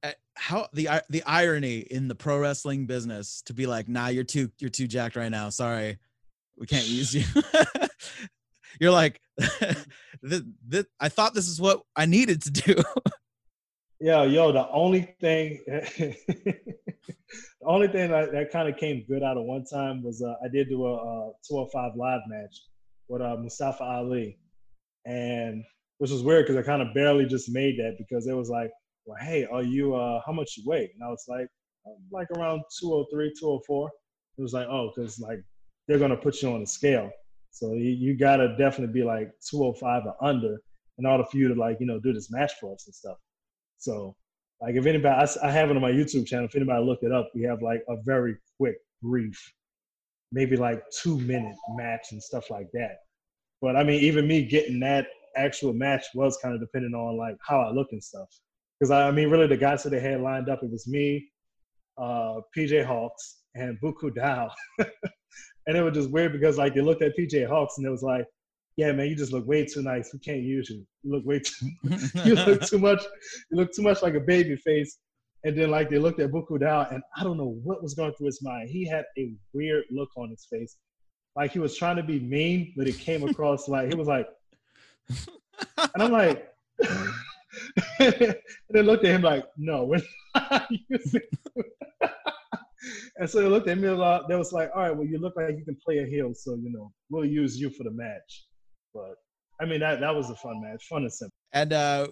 [0.03, 4.25] Eh, how the the irony in the pro wrestling business to be like, nah, you're
[4.25, 5.49] too you're too jacked right now.
[5.49, 5.99] Sorry,
[6.57, 7.25] we can't use you.
[8.81, 9.21] you're like,
[11.01, 12.75] I thought this is what I needed to do.
[14.01, 16.55] yeah, yo, the only thing, the
[17.65, 20.49] only thing that, that kind of came good out of one time was uh, I
[20.49, 22.57] did do a, a 205 live match
[23.09, 24.39] with uh, Mustafa Ali,
[25.05, 25.65] and
[25.99, 28.71] which was weird because I kind of barely just made that because it was like,
[29.05, 30.91] well, hey, are you, uh, how much you weigh?
[30.95, 31.49] And I was like,
[32.11, 33.91] like around 203, 204.
[34.37, 35.41] It was like, oh, because like
[35.87, 37.11] they're gonna put you on a scale.
[37.51, 40.57] So you, you gotta definitely be like 205 or under
[40.99, 43.17] in order for you to like, you know, do this match for us and stuff.
[43.79, 44.17] So
[44.61, 46.47] like if anybody, I, I have it on my YouTube channel.
[46.47, 49.53] If anybody look it up, we have like a very quick, brief,
[50.33, 52.99] maybe like two minute match and stuff like that.
[53.61, 57.37] But I mean, even me getting that actual match was kind of depending on like
[57.47, 58.29] how I look and stuff.
[58.79, 61.29] Because I, I mean, really, the guys that they had lined up, it was me,
[61.97, 64.51] uh, PJ Hawks, and Buku Dao.
[65.69, 68.03] and it was just weird because like they looked at PJ Hawks and it was
[68.03, 68.25] like,
[68.77, 70.13] yeah, man, you just look way too nice.
[70.13, 70.87] We can't use you.
[71.03, 71.69] You look way too.
[72.25, 73.03] you look too much.
[73.51, 74.99] You look too much like a baby face.
[75.45, 78.13] And then like they looked at Buku Dao, and I don't know what was going
[78.15, 78.71] through his mind.
[78.71, 80.77] He had a weird look on his face,
[81.37, 84.29] like he was trying to be mean, but it came across like he was like,
[85.11, 86.53] and I'm like,
[88.01, 88.35] and
[88.71, 90.03] they looked at him like, no, we're
[90.35, 91.21] not using.
[93.19, 94.29] And so they looked at me a lot.
[94.29, 96.55] They was like, all right, well, you look like you can play a heel, so
[96.55, 98.47] you know we'll use you for the match.
[98.95, 99.15] But
[99.61, 101.35] I mean, that that was a fun match, fun and simple.
[101.53, 102.09] And uh,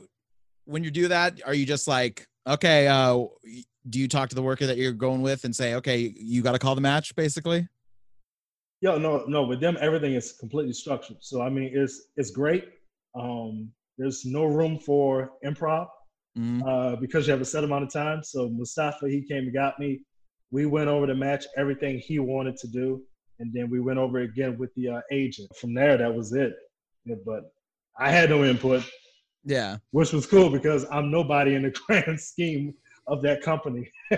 [0.65, 3.25] when you do that, are you just like, okay, uh,
[3.89, 6.53] do you talk to the worker that you're going with and say, okay, you got
[6.53, 7.69] to call the match, basically?
[8.81, 9.45] Yo, no, no.
[9.45, 11.19] With them, everything is completely structured.
[11.21, 12.65] So I mean, it's it's great.
[13.19, 15.89] Um, there's no room for improv
[16.37, 16.63] mm-hmm.
[16.63, 18.23] uh, because you have a set amount of time.
[18.23, 20.01] So Mustafa, he came and got me
[20.51, 23.03] we went over the match, everything he wanted to do,
[23.39, 25.55] and then we went over again with the uh, agent.
[25.57, 26.55] From there, that was it.
[27.05, 27.53] Yeah, but
[27.99, 28.85] I had no input.
[29.45, 32.75] Yeah, which was cool because I'm nobody in the grand scheme
[33.07, 33.91] of that company.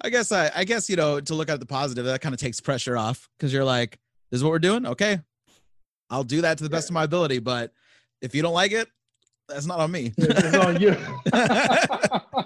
[0.00, 2.40] I guess I, I guess you know to look at the positive, that kind of
[2.40, 3.98] takes pressure off because you're like,
[4.30, 5.20] "This is what we're doing." Okay,
[6.10, 6.92] I'll do that to the best yeah.
[6.92, 7.38] of my ability.
[7.38, 7.72] But
[8.22, 8.88] if you don't like it,
[9.48, 10.12] that's not on me.
[10.16, 10.96] it's on you.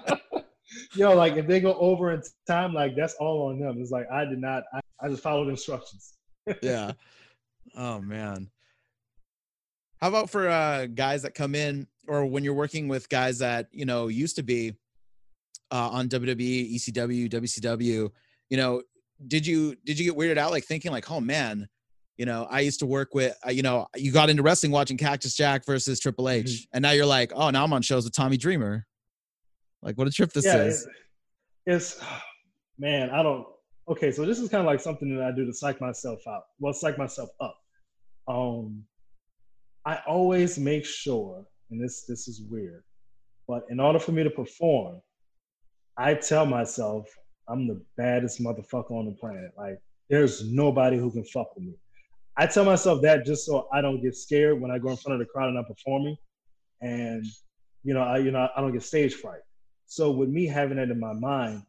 [0.95, 3.77] yo, like if they go over in time, like that's all on them.
[3.79, 4.63] It's like I did not.
[4.73, 6.13] I, I just followed instructions.
[6.61, 6.93] yeah.
[7.75, 8.49] Oh man.
[10.01, 13.67] How about for uh, guys that come in, or when you're working with guys that
[13.71, 14.73] you know used to be
[15.71, 18.09] uh, on WWE, ECW, WCW?
[18.49, 18.81] You know,
[19.27, 21.67] did you did you get weirded out, like thinking like, oh man,
[22.17, 24.97] you know, I used to work with, uh, you know, you got into wrestling watching
[24.97, 26.63] Cactus Jack versus Triple H, mm-hmm.
[26.73, 28.85] and now you're like, oh, now I'm on shows with Tommy Dreamer.
[29.81, 30.87] Like, what a trip this yeah, is.
[31.65, 32.01] It's,
[32.79, 33.45] man, I don't.
[33.87, 36.43] Okay, so this is kind of like something that I do to psych myself out.
[36.59, 37.57] Well, psych myself up.
[38.27, 38.83] Um,
[39.85, 42.83] I always make sure, and this this is weird,
[43.47, 45.01] but in order for me to perform,
[45.97, 47.07] I tell myself
[47.47, 49.51] I'm the baddest motherfucker on the planet.
[49.57, 51.73] Like, there's nobody who can fuck with me.
[52.37, 55.19] I tell myself that just so I don't get scared when I go in front
[55.19, 56.15] of the crowd and I'm performing,
[56.81, 57.25] and
[57.83, 59.41] you know, I you know I don't get stage fright.
[59.89, 61.63] So with me having that in my mind,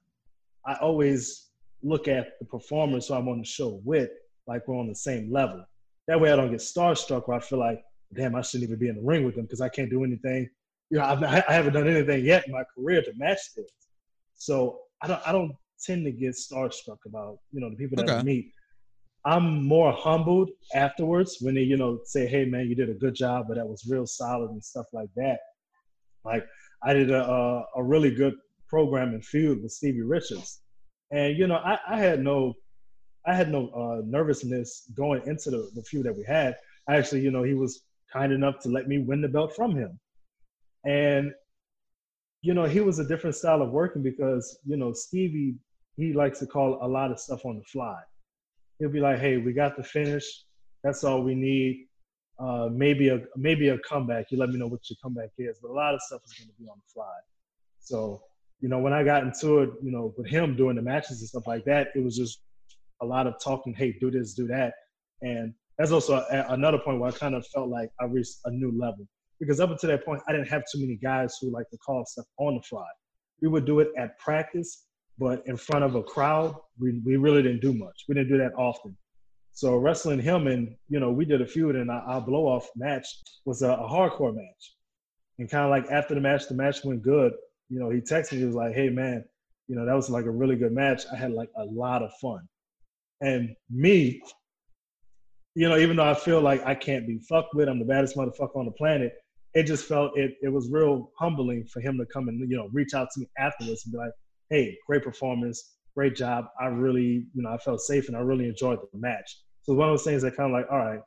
[0.66, 1.46] I always
[1.82, 4.10] look at the performers who I'm on the show with,
[4.46, 5.64] like we're on the same level.
[6.06, 7.82] That way I don't get starstruck where I feel like,
[8.14, 10.50] damn, I shouldn't even be in the ring with them because I can't do anything.
[10.90, 13.70] You know, I've, I haven't done anything yet in my career to match this.
[14.34, 15.52] So I don't, I don't
[15.82, 18.18] tend to get starstruck about, you know, the people that okay.
[18.18, 18.52] I meet.
[19.24, 23.14] I'm more humbled afterwards when they, you know, say, hey, man, you did a good
[23.14, 25.38] job, but that was real solid and stuff like that.
[26.22, 26.46] Like,
[26.82, 28.34] I did a, a, really good
[28.68, 30.62] program in field with Stevie Richards,
[31.10, 32.54] and you know I, I had no
[33.26, 36.56] I had no uh, nervousness going into the, the feud that we had.
[36.88, 39.98] Actually, you know, he was kind enough to let me win the belt from him,
[40.86, 41.32] and
[42.42, 45.56] you know he was a different style of working because you know Stevie
[45.96, 48.00] he likes to call a lot of stuff on the fly.
[48.78, 50.44] He'll be like, "Hey, we got the finish.
[50.82, 51.89] That's all we need
[52.40, 54.30] uh, maybe a maybe a comeback.
[54.30, 56.48] You let me know what your comeback is, but a lot of stuff is going
[56.48, 57.16] to be on the fly.
[57.80, 58.22] So
[58.60, 61.28] you know, when I got into it, you know, with him doing the matches and
[61.28, 62.40] stuff like that, it was just
[63.00, 63.74] a lot of talking.
[63.74, 64.74] Hey, do this, do that,
[65.22, 68.50] and that's also a, another point where I kind of felt like I reached a
[68.50, 69.06] new level
[69.40, 72.04] because up until that point, I didn't have too many guys who like to call
[72.06, 72.86] stuff on the fly.
[73.40, 74.84] We would do it at practice,
[75.18, 78.04] but in front of a crowd, we, we really didn't do much.
[78.06, 78.96] We didn't do that often.
[79.60, 82.66] So wrestling him and you know we did a feud and our, our blow off
[82.76, 83.04] match
[83.44, 84.74] was a, a hardcore match,
[85.38, 87.34] and kind of like after the match, the match went good.
[87.68, 88.38] You know, he texted me.
[88.38, 89.22] He was like, "Hey man,
[89.68, 91.02] you know that was like a really good match.
[91.12, 92.48] I had like a lot of fun."
[93.20, 94.22] And me,
[95.54, 98.16] you know, even though I feel like I can't be fucked with, I'm the baddest
[98.16, 99.12] motherfucker on the planet.
[99.52, 100.36] It just felt it.
[100.40, 103.26] It was real humbling for him to come and you know reach out to me
[103.36, 104.12] afterwards and be like,
[104.48, 106.46] "Hey, great performance, great job.
[106.58, 109.88] I really, you know, I felt safe and I really enjoyed the match." So one
[109.88, 111.00] of those things that kind of like, all right,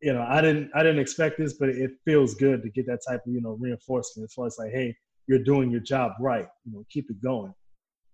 [0.00, 3.00] you know, I didn't I didn't expect this, but it feels good to get that
[3.08, 4.94] type of you know reinforcement as far as like, hey,
[5.26, 6.46] you're doing your job right.
[6.64, 7.52] You know, keep it going.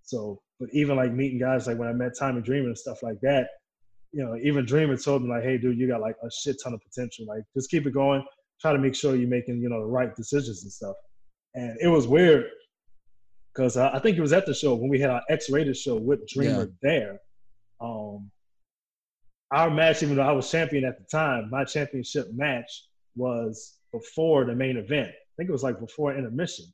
[0.02, 3.20] So, but even like meeting guys like when I met Tommy Dreamer and stuff like
[3.22, 3.48] that,
[4.12, 6.72] you know, even Dreamer told me like, hey, dude, you got like a shit ton
[6.74, 7.26] of potential.
[7.26, 8.24] Like, just keep it going.
[8.60, 10.96] Try to make sure you're making you know the right decisions and stuff.
[11.54, 12.46] And it was weird
[13.54, 15.96] because uh, I think it was at the show when we had our X-rated show
[15.96, 16.66] with Dreamer yeah.
[16.82, 17.20] there.
[17.80, 18.30] Um,
[19.54, 24.44] our match, even though I was champion at the time, my championship match was before
[24.44, 25.08] the main event.
[25.08, 26.66] I think it was like before intermission.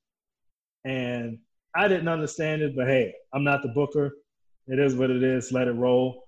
[0.87, 1.39] And
[1.77, 4.13] I didn't understand it, but hey, I'm not the booker.
[4.67, 5.53] It is what it is.
[5.53, 6.25] Let it roll.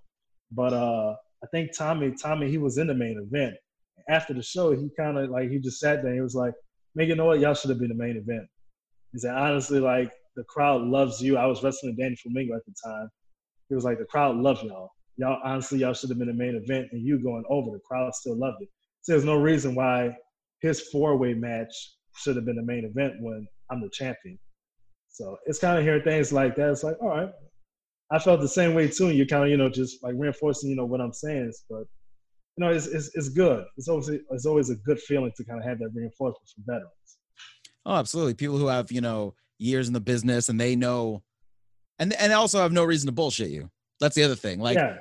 [0.51, 3.55] But uh, I think Tommy, Tommy, he was in the main event.
[4.11, 6.13] After the show, he kind of like he just sat there.
[6.13, 6.53] he was like,
[6.95, 7.41] "Man, you know what?
[7.41, 8.47] Y'all should have been the main event."
[9.13, 12.75] He said, "Honestly, like the crowd loves you." I was wrestling Danny Flamingo at the
[12.85, 13.09] time.
[13.69, 16.55] He was like, "The crowd loves y'all." Y'all honestly y'all should have been the main
[16.55, 17.71] event and you going over.
[17.71, 18.69] The crowd still loved it.
[19.03, 20.17] So there's no reason why
[20.61, 21.73] his four-way match
[22.17, 24.39] should have been the main event when i'm the champion.
[25.09, 26.71] So it's kind of hearing things like that.
[26.71, 27.31] It's like all right.
[28.11, 30.71] I felt the same way too and you're kind of you know just like reinforcing
[30.71, 31.85] you know what i'm saying but
[32.57, 33.65] you know it's, it's, it's good.
[33.77, 37.19] It's always it's always a good feeling to kind of have that reinforcement from veterans.
[37.87, 38.35] Oh absolutely.
[38.35, 41.23] People who have you know years in the business and they know
[41.99, 43.71] and and also have no reason to bullshit you
[44.03, 44.61] that's the other thing.
[44.61, 44.99] Like yeah.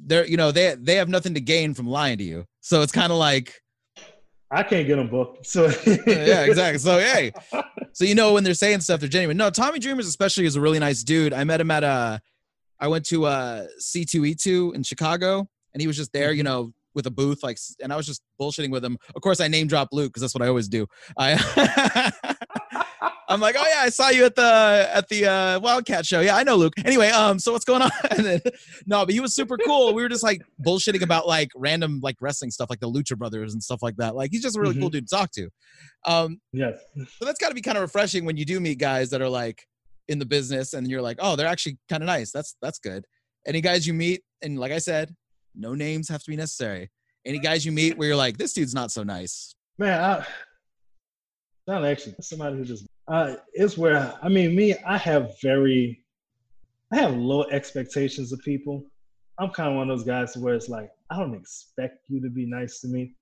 [0.00, 2.46] they're you know they they have nothing to gain from lying to you.
[2.60, 3.60] So it's kind of like
[4.50, 5.46] I can't get them booked.
[5.46, 6.78] So yeah, exactly.
[6.78, 7.32] So hey,
[7.92, 9.36] so you know when they're saying stuff, they're genuine.
[9.36, 11.32] No, Tommy Dreamers especially is a really nice dude.
[11.32, 12.18] I met him at a, uh,
[12.78, 16.52] I went to uh, C2E2 in Chicago, and he was just there, you mm-hmm.
[16.52, 18.98] know, with a booth, like, and I was just bullshitting with him.
[19.14, 20.86] Of course, I name drop Luke because that's what I always do.
[21.16, 22.34] I
[23.28, 26.20] I'm like, oh yeah, I saw you at the at the uh, Wildcat show.
[26.20, 26.74] Yeah, I know Luke.
[26.84, 27.90] Anyway, um, so what's going on?
[28.16, 28.40] then,
[28.86, 29.94] no, but he was super cool.
[29.94, 33.52] We were just like bullshitting about like random like wrestling stuff, like the Lucha Brothers
[33.52, 34.14] and stuff like that.
[34.14, 34.82] Like he's just a really mm-hmm.
[34.82, 35.48] cool dude to talk to.
[36.04, 36.78] Um, yes.
[37.18, 39.28] So that's got to be kind of refreshing when you do meet guys that are
[39.28, 39.66] like
[40.08, 42.32] in the business and you're like, oh, they're actually kind of nice.
[42.32, 43.06] That's that's good.
[43.46, 45.14] Any guys you meet, and like I said,
[45.54, 46.90] no names have to be necessary.
[47.24, 49.54] Any guys you meet where you're like, this dude's not so nice.
[49.78, 50.26] Man, I,
[51.70, 56.04] not actually somebody who just uh, is where I mean, me, I have very,
[56.92, 58.84] I have low expectations of people.
[59.38, 62.28] I'm kind of one of those guys where it's like I don't expect you to
[62.28, 63.14] be nice to me.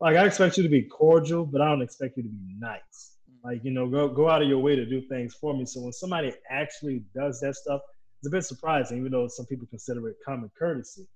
[0.00, 3.16] Like I expect you to be cordial, but I don't expect you to be nice.
[3.44, 5.66] Like you know, go go out of your way to do things for me.
[5.66, 7.80] So when somebody actually does that stuff,
[8.20, 11.06] it's a bit surprising, even though some people consider it common courtesy.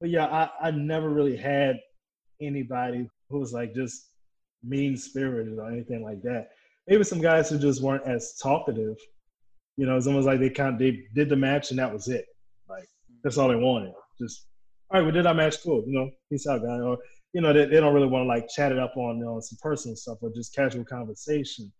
[0.00, 1.76] But yeah, I, I never really had
[2.40, 4.08] anybody who was like just
[4.62, 6.48] mean spirited or anything like that
[6.88, 8.96] maybe some guys who just weren't as talkative.
[9.76, 12.08] You know, it's almost like they kind of they did the match and that was
[12.08, 12.24] it.
[12.68, 12.88] Like
[13.22, 13.92] that's all they wanted.
[14.20, 14.46] Just
[14.90, 15.84] all right, we did our match, cool.
[15.86, 16.80] You know, peace out, guy.
[16.80, 16.98] Or
[17.34, 19.38] you know, they, they don't really want to like chat it up on you know,
[19.40, 21.70] some personal stuff or just casual conversation.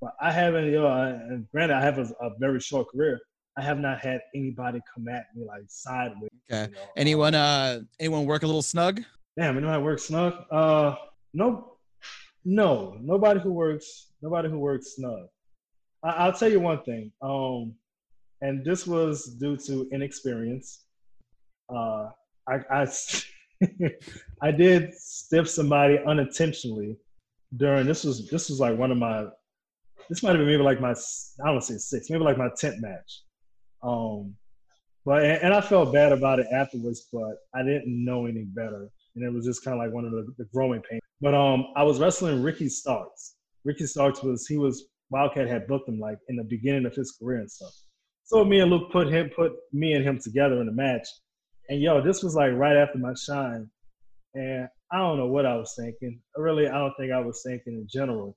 [0.00, 3.20] But I haven't, you know, and granted, I have a, a, very short career.
[3.56, 6.30] I have not had anybody come at me like sideways.
[6.50, 6.70] Okay.
[6.70, 6.80] You know?
[6.96, 9.02] Anyone, uh, anyone work a little snug?
[9.36, 10.34] Damn, anyone I work snug?
[10.52, 10.94] Uh,
[11.34, 11.77] nope.
[12.50, 15.26] No, nobody who works nobody who works snug.
[16.02, 17.74] I, will tell you one thing, um,
[18.40, 20.86] and this was due to inexperience.
[21.68, 22.08] Uh,
[22.48, 22.86] I I,
[24.40, 26.96] I did stiff somebody unintentionally
[27.58, 29.26] during this was this was like one of my
[30.08, 30.92] this might have been maybe like my
[31.44, 33.24] I don't say six maybe like my tenth match.
[33.82, 34.34] Um,
[35.04, 39.22] but and I felt bad about it afterwards, but I didn't know any better, and
[39.22, 41.02] it was just kind of like one of the, the growing pains.
[41.20, 45.88] But um, I was wrestling Ricky Starks, Ricky Starks was he was Wildcat had booked
[45.88, 47.72] him like in the beginning of his career and stuff.
[48.24, 51.06] So me and Luke put him put me and him together in a match.
[51.68, 53.68] And yo, this was like right after my shine.
[54.34, 56.20] And I don't know what I was thinking.
[56.36, 58.36] Really, I don't think I was thinking in general.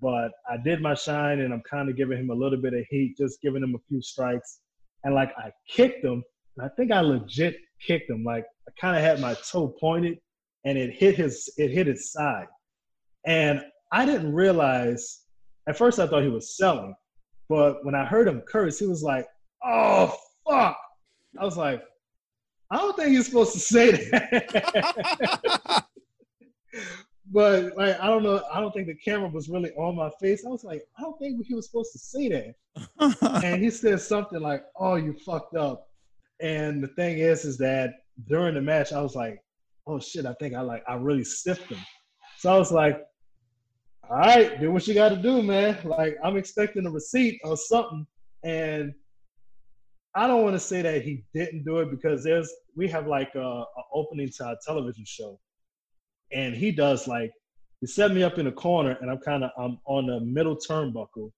[0.00, 2.84] But I did my shine and I'm kind of giving him a little bit of
[2.90, 4.60] heat, just giving him a few strikes.
[5.04, 6.24] And like I kicked him.
[6.60, 7.56] I think I legit
[7.86, 8.24] kicked him.
[8.24, 10.18] Like I kind of had my toe pointed
[10.64, 12.46] and it hit his it hit his side.
[13.26, 15.22] And I didn't realize
[15.68, 16.94] at first I thought he was selling,
[17.48, 19.26] but when I heard him curse, he was like,
[19.64, 20.14] oh
[20.48, 20.76] fuck.
[21.38, 21.82] I was like,
[22.70, 25.84] I don't think you're supposed to say that.
[27.30, 30.44] but like I don't know, I don't think the camera was really on my face.
[30.46, 32.54] I was like, I don't think he was supposed to say that.
[33.44, 35.88] and he said something like, "Oh, you fucked up."
[36.40, 37.94] And the thing is, is that
[38.28, 39.42] during the match, I was like,
[39.86, 41.78] "Oh shit, I think I like I really stiffed him."
[42.38, 43.00] So I was like,
[44.08, 45.78] "All right, do what you got to do, man.
[45.84, 48.06] Like I'm expecting a receipt or something."
[48.44, 48.92] And
[50.14, 53.34] I don't want to say that he didn't do it because there's we have like
[53.34, 55.38] a, a opening to our television show
[56.32, 57.30] and he does like
[57.80, 60.56] he set me up in a corner, and I'm kind of I'm on the middle
[60.56, 61.30] turnbuckle.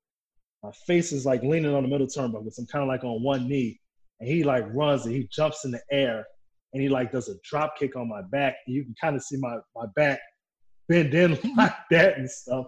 [0.62, 3.22] My face is like leaning on the middle turnbuckle, so I'm kind of like on
[3.22, 3.80] one knee,
[4.20, 6.26] and he like runs and he jumps in the air,
[6.74, 8.56] and he like does a drop kick on my back.
[8.66, 10.20] And you can kind of see my my back
[10.88, 12.66] bend in like that and stuff,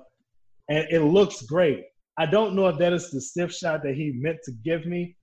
[0.71, 1.85] and it looks great.
[2.19, 5.17] I don't know if that is the stiff shot that he meant to give me,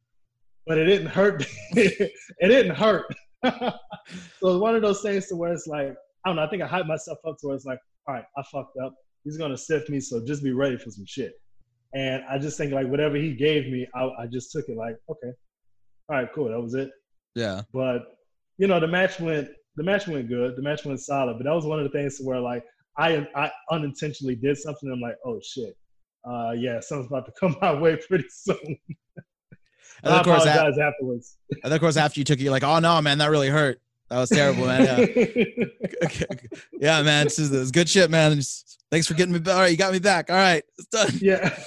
[0.67, 1.45] but it didn't hurt.
[1.71, 2.11] it
[2.41, 3.05] didn't hurt.
[3.45, 3.73] so
[4.41, 6.43] it's one of those things to where it's like I don't know.
[6.43, 8.93] I think I hyped myself up to where it's like, all right, I fucked up.
[9.23, 11.33] He's gonna sift me, so just be ready for some shit.
[11.95, 14.97] And I just think like whatever he gave me, I, I just took it like,
[15.09, 15.31] okay,
[16.09, 16.89] all right, cool, that was it.
[17.35, 17.61] Yeah.
[17.71, 18.03] But
[18.57, 20.55] you know, the match went the match went good.
[20.55, 21.37] The match went solid.
[21.37, 22.63] But that was one of the things where like
[22.97, 24.91] I I unintentionally did something.
[24.91, 25.75] I'm like, oh shit,
[26.25, 28.77] uh, yeah, something's about to come my way pretty soon.
[30.03, 31.37] and of course, afterwards.
[31.63, 33.79] And of course, after you took it, you're like, oh no, man, that really hurt.
[34.09, 35.09] That was terrible, man.
[35.15, 35.65] Yeah,
[36.79, 37.25] yeah man.
[37.25, 38.35] This is, this is good shit, man.
[38.35, 39.39] Just, thanks for getting me.
[39.39, 39.55] back.
[39.55, 40.29] All right, you got me back.
[40.29, 41.19] All right, it's done.
[41.19, 41.57] Yeah.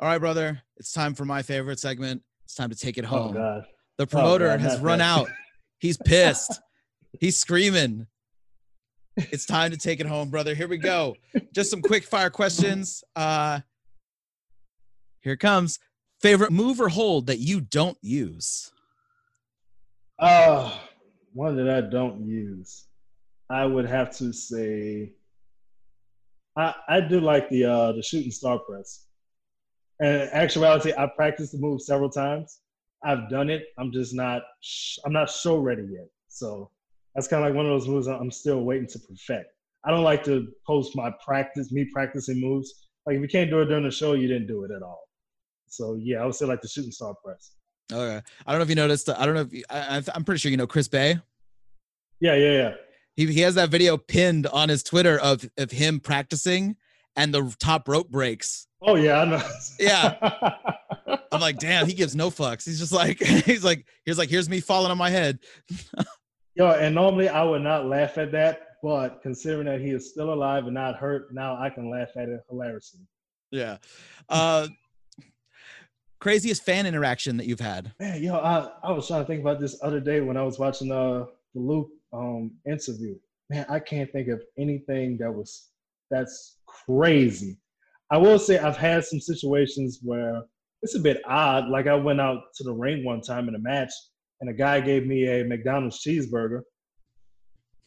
[0.00, 0.60] All right, brother.
[0.76, 2.22] It's time for my favorite segment.
[2.44, 3.36] It's time to take it oh, home.
[3.36, 3.64] Oh, God.
[3.98, 5.20] The promoter oh, has run bad.
[5.20, 5.28] out.
[5.78, 6.60] He's pissed.
[7.20, 8.06] He's screaming.
[9.16, 10.54] It's time to take it home, brother.
[10.54, 11.16] Here we go.
[11.52, 13.02] Just some quick fire questions.
[13.16, 13.60] Uh
[15.20, 15.78] here it comes.
[16.20, 18.72] Favorite move or hold that you don't use?
[20.18, 20.72] Uh,
[21.32, 22.86] one that I don't use.
[23.50, 25.12] I would have to say
[26.56, 29.06] I, I do like the uh, the shooting star press.
[30.00, 32.60] And in actuality, I practiced the move several times.
[33.04, 33.66] I've done it.
[33.78, 34.42] I'm just not
[35.04, 36.08] I'm not show ready yet.
[36.28, 36.70] So
[37.14, 39.52] that's kind of like one of those moves I'm still waiting to perfect.
[39.84, 42.88] I don't like to post my practice, me practicing moves.
[43.06, 45.08] Like if you can't do it during the show, you didn't do it at all.
[45.68, 47.52] So yeah, I would say like the shooting star press.
[47.92, 48.20] Okay.
[48.46, 49.08] I don't know if you noticed.
[49.08, 51.18] Uh, I don't know if you, I, I'm pretty sure you know Chris Bey.
[52.20, 52.74] Yeah, yeah, yeah.
[53.16, 56.76] He he has that video pinned on his Twitter of of him practicing
[57.16, 58.67] and the top rope breaks.
[58.80, 59.42] Oh yeah, I know.
[59.78, 61.16] yeah.
[61.32, 62.64] I'm like, damn, he gives no fucks.
[62.64, 65.38] He's just like, he's like, here's like, here's me falling on my head.
[66.54, 70.32] Yo, and normally I would not laugh at that, but considering that he is still
[70.32, 73.00] alive and not hurt, now I can laugh at it hilariously.
[73.50, 73.78] Yeah.
[74.28, 74.68] Uh
[76.20, 77.92] craziest fan interaction that you've had?
[78.00, 80.58] Man, yo, I, I was trying to think about this other day when I was
[80.58, 83.16] watching uh, the Luke um, interview.
[83.50, 85.68] Man, I can't think of anything that was
[86.10, 87.56] that's crazy.
[88.10, 90.42] I will say I've had some situations where
[90.82, 91.68] it's a bit odd.
[91.68, 93.92] Like I went out to the ring one time in a match,
[94.40, 96.62] and a guy gave me a McDonald's cheeseburger.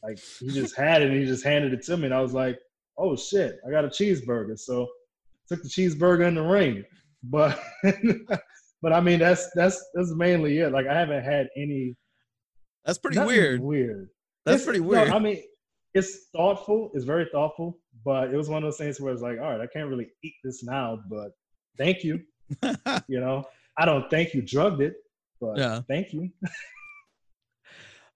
[0.04, 2.34] Like he just had it, and he just handed it to me, and I was
[2.34, 2.60] like,
[2.98, 4.88] "Oh shit, I got a cheeseburger!" So
[5.48, 6.84] took the cheeseburger in the ring.
[7.24, 7.60] But
[8.82, 10.72] but I mean that's that's that's mainly it.
[10.72, 11.96] Like I haven't had any.
[12.86, 13.62] That's pretty weird.
[13.62, 14.10] Weird.
[14.46, 15.10] That's it's, pretty weird.
[15.10, 15.44] No, I mean,
[15.94, 16.92] it's thoughtful.
[16.94, 17.80] It's very thoughtful.
[18.04, 20.10] But it was one of those things where it's like, all right, I can't really
[20.24, 21.32] eat this now, but
[21.78, 22.22] thank you.
[23.08, 23.46] you know,
[23.78, 24.96] I don't think you drugged it,
[25.40, 25.82] but yeah.
[25.88, 26.30] thank you.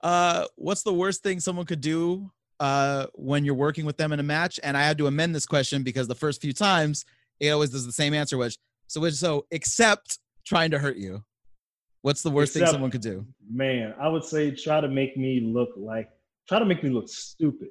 [0.01, 4.19] uh, what's the worst thing someone could do uh, when you're working with them in
[4.19, 4.59] a match?
[4.63, 7.05] And I had to amend this question because the first few times
[7.39, 8.57] it always does the same answer, which
[8.87, 11.23] so which so except trying to hurt you.
[12.01, 13.25] What's the worst except, thing someone could do?
[13.49, 16.09] Man, I would say try to make me look like
[16.47, 17.69] try to make me look stupid.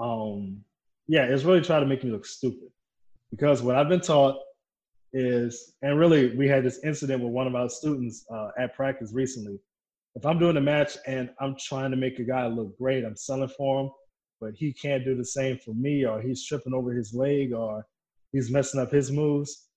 [0.00, 0.62] Um
[1.08, 2.68] yeah, it's really try to make me look stupid.
[3.30, 4.36] Because what I've been taught
[5.12, 9.12] is and really we had this incident with one of our students uh, at practice
[9.12, 9.58] recently.
[10.14, 13.16] If I'm doing a match and I'm trying to make a guy look great, I'm
[13.16, 13.90] selling for him,
[14.40, 17.86] but he can't do the same for me, or he's tripping over his leg, or
[18.30, 19.70] he's messing up his moves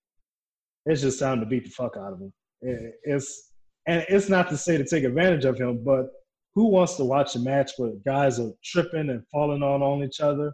[0.86, 2.34] it's just time to beat the fuck out of him.
[2.62, 3.52] It's
[3.88, 6.08] and it's not to say to take advantage of him, but
[6.56, 10.22] who wants to watch a match where guys are tripping and falling on on each
[10.22, 10.51] other?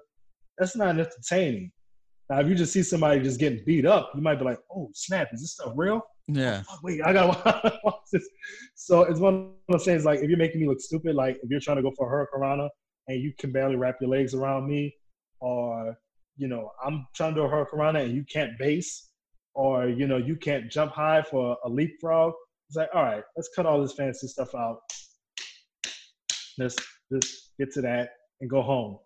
[0.58, 1.72] That's not entertaining.
[2.30, 4.90] Now, if you just see somebody just getting beat up, you might be like, "Oh
[4.94, 6.64] snap, is this stuff real?" Yeah.
[6.70, 8.28] Oh, wait, I gotta watch this.
[8.76, 10.06] So it's one of those things.
[10.06, 12.28] Like if you're making me look stupid, like if you're trying to go for a
[12.28, 12.70] hurricanrana
[13.08, 14.96] and you can barely wrap your legs around me,
[15.40, 15.98] or
[16.38, 19.10] you know I'm trying to do a hurricanrana and you can't base,
[19.54, 22.34] or you know, you can't jump high for a leapfrog.
[22.70, 24.80] It's like, all right, let's cut all this fancy stuff out.
[26.58, 26.76] Let's
[27.12, 29.00] just get to that and go home.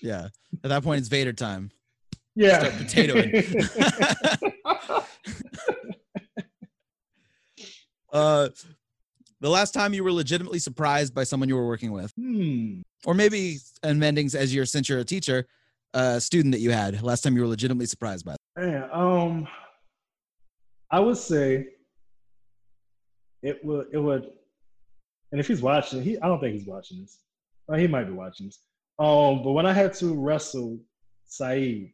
[0.00, 0.28] Yeah.
[0.62, 1.70] At that point, it's Vader time.
[2.34, 2.58] Yeah.
[2.60, 3.44] Start potatoing.
[8.12, 8.48] uh,
[9.40, 12.80] the last time you were legitimately surprised by someone you were working with, Hmm.
[13.04, 15.46] or maybe in Mendings as you're since you're a teacher,
[15.92, 18.36] a student that you had last time you were legitimately surprised by.
[18.58, 18.88] Yeah.
[18.92, 19.46] um,
[20.90, 21.66] I would say
[23.42, 24.30] it would it would,
[25.34, 27.18] and if he's watching, he I don't think he's watching this.
[27.66, 28.60] Well, he might be watching this.
[29.00, 30.78] Um, but when I had to wrestle
[31.26, 31.92] Saeed,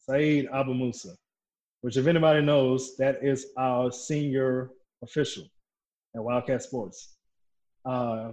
[0.00, 1.14] Saeed Abu Musa,
[1.80, 4.68] which if anybody knows, that is our senior
[5.02, 5.44] official
[6.14, 7.14] at WildKat Sports.
[7.86, 8.32] Uh,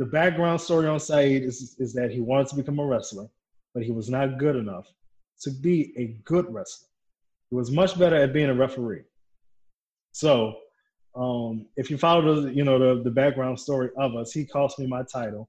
[0.00, 3.28] the background story on Saeed is, is that he wanted to become a wrestler,
[3.72, 4.92] but he was not good enough
[5.42, 6.88] to be a good wrestler.
[7.50, 9.04] He was much better at being a referee.
[10.10, 10.56] So,
[11.18, 14.78] um, if you follow the, you know, the, the background story of us, he cost
[14.78, 15.48] me my title.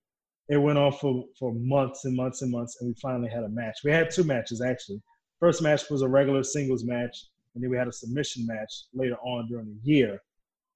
[0.49, 3.49] It went on for, for months and months and months, and we finally had a
[3.49, 3.79] match.
[3.83, 4.99] We had two matches actually.
[5.39, 9.17] First match was a regular singles match, and then we had a submission match later
[9.17, 10.19] on during the year.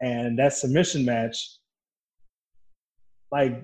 [0.01, 1.57] And that submission match,
[3.31, 3.63] like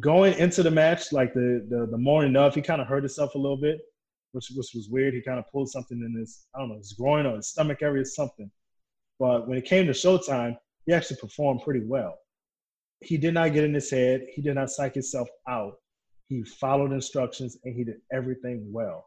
[0.00, 3.34] going into the match, like the the, the morning of, he kind of hurt himself
[3.34, 3.78] a little bit,
[4.32, 5.14] which which was weird.
[5.14, 7.78] He kind of pulled something in his I don't know his groin or his stomach
[7.80, 8.50] area something.
[9.18, 10.56] But when it came to showtime,
[10.86, 12.16] he actually performed pretty well.
[13.00, 14.26] He did not get in his head.
[14.34, 15.74] He did not psych himself out.
[16.28, 19.06] He followed instructions and he did everything well.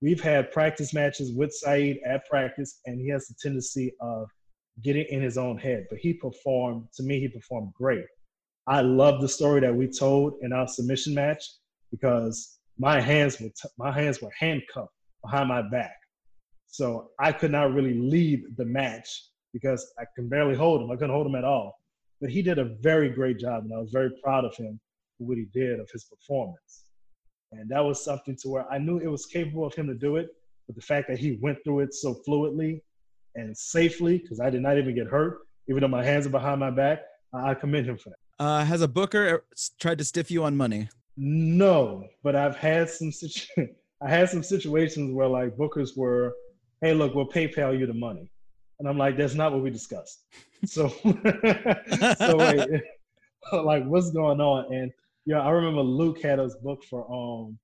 [0.00, 4.28] We've had practice matches with Saeed at practice, and he has the tendency of
[4.82, 5.86] getting in his own head.
[5.88, 8.04] But he performed, to me, he performed great.
[8.66, 11.42] I love the story that we told in our submission match
[11.90, 14.92] because my hands were t- my hands were handcuffed
[15.22, 15.96] behind my back,
[16.66, 20.90] so I could not really lead the match because I can barely hold him.
[20.90, 21.78] I couldn't hold him at all.
[22.20, 24.78] But he did a very great job, and I was very proud of him
[25.16, 26.84] for what he did of his performance.
[27.52, 30.16] And that was something to where I knew it was capable of him to do
[30.16, 30.28] it,
[30.66, 32.80] but the fact that he went through it so fluidly
[33.36, 35.38] and safely, because I did not even get hurt,
[35.68, 37.02] even though my hands are behind my back,
[37.32, 38.44] I commend him for that.
[38.44, 39.44] Uh, has a booker
[39.78, 40.88] tried to stiff you on money?
[41.16, 43.68] No, but I've had some situ-
[44.02, 46.34] I had some situations where like bookers were,
[46.80, 48.30] hey, look, we'll PayPal you the money,
[48.78, 50.24] and I'm like, that's not what we discussed.
[50.66, 50.88] So,
[52.18, 52.82] so wait,
[53.52, 54.72] like, what's going on?
[54.72, 54.90] And
[55.26, 57.58] yeah, I remember Luke had us booked for um,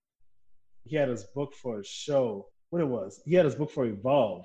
[0.84, 2.46] he had us booked for a show.
[2.68, 3.22] What it was?
[3.24, 4.44] He had us booked for Evolve.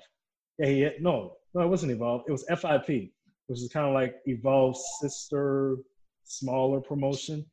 [0.58, 2.22] Yeah, he had, no, no, it wasn't Evolve.
[2.26, 3.10] It was FIP,
[3.48, 5.76] which is kind of like Evolve's sister,
[6.24, 7.44] smaller promotion.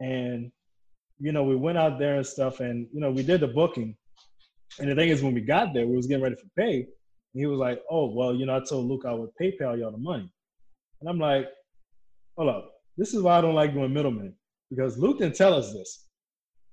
[0.00, 0.52] And
[1.18, 3.96] you know, we went out there and stuff, and you know, we did the booking.
[4.78, 6.86] And the thing is, when we got there, we was getting ready for pay.
[7.36, 9.90] And he was like, "Oh, well, you know, I told Luke I would PayPal y'all
[9.90, 10.32] the money."
[11.02, 11.46] And I'm like,
[12.38, 14.34] "Hold up, this is why I don't like doing middlemen
[14.70, 16.06] because Luke didn't tell us this.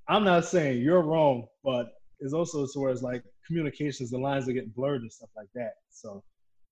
[0.07, 1.87] I'm not saying you're wrong, but
[2.21, 5.49] it's also to where it's like communications, the lines are getting blurred and stuff like
[5.53, 5.73] that.
[5.89, 6.23] So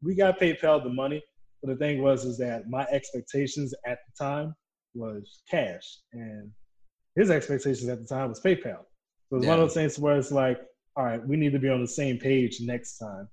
[0.02, 1.22] we got PayPal the money,
[1.62, 4.56] but the thing was is that my expectations at the time
[4.94, 6.50] was cash, and
[7.18, 8.86] his expectations at the time was PayPal.
[9.30, 9.52] So it's yeah.
[9.52, 10.62] one of those things where it's like,
[10.96, 13.28] all right, we need to be on the same page next time.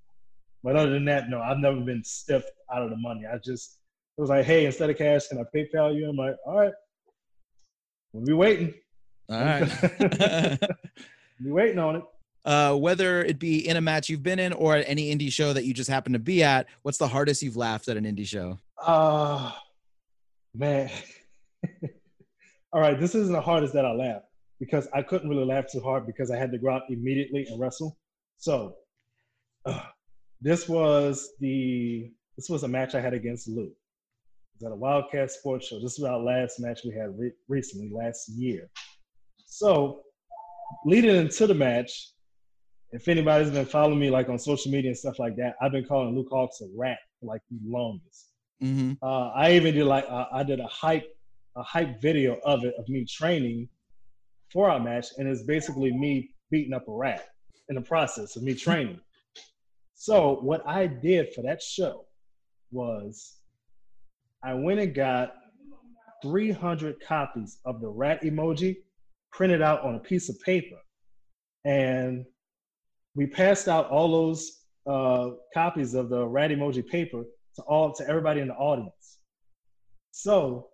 [0.63, 3.23] But other than that, no, I've never been stiff out of the money.
[3.27, 3.79] I just
[4.17, 6.09] it was like, hey, instead of cash, can I PayPal you?
[6.09, 6.73] I'm like, all right,
[8.13, 8.75] we'll be waiting.
[9.31, 10.61] All right.
[11.41, 12.03] be waiting on it.
[12.45, 15.53] Uh, whether it be in a match you've been in or at any indie show
[15.53, 18.27] that you just happen to be at, what's the hardest you've laughed at an indie
[18.27, 18.59] show?
[18.83, 19.53] Uh,
[20.55, 20.91] man.
[22.73, 24.27] All right, this isn't the hardest that I laughed
[24.59, 27.61] because I couldn't really laugh too hard because I had to go out immediately and
[27.61, 27.97] wrestle.
[28.39, 28.77] So,
[29.65, 29.83] uh,
[30.41, 33.73] this was the this was a match I had against Luke.
[34.61, 35.81] It was at a WildKat Sports Show.
[35.81, 38.71] This was our last match we had re- recently, last year.
[39.47, 40.03] So,
[40.85, 42.13] leading into the match,
[42.93, 45.85] if anybody's been following me like on social media and stuff like that, I've been
[45.85, 48.29] calling Luke Hawx a rat for like the longest.
[48.63, 48.93] Mm-hmm.
[49.03, 51.07] Uh, I even did like uh, I did a hype
[51.57, 53.69] a hype video of it of me training
[54.53, 57.27] for our match, and it's basically me beating up a rat
[57.69, 59.01] in the process of me training.
[60.01, 62.07] So what I did for that show
[62.71, 63.39] was
[64.45, 65.35] I went and got
[66.23, 68.77] 300 copies of the rat emoji
[69.33, 70.77] printed out on a piece of paper,
[71.65, 72.25] and
[73.17, 77.25] we passed out all those uh, copies of the rat emoji paper
[77.57, 79.19] to all to everybody in the audience.
[80.13, 80.69] So,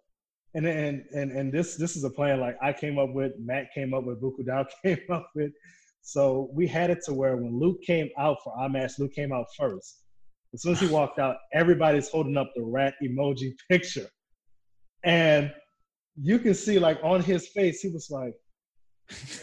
[0.52, 3.68] and and and and this this is a plan like I came up with, Matt
[3.74, 5.52] came up with, Buku Dao came up with.
[6.06, 9.32] So we had it to where when Luke came out for our match, Luke came
[9.32, 10.02] out first.
[10.52, 14.06] As soon as he walked out, everybody's holding up the rat emoji picture.
[15.02, 15.50] And
[16.20, 18.34] you can see like on his face, he was like,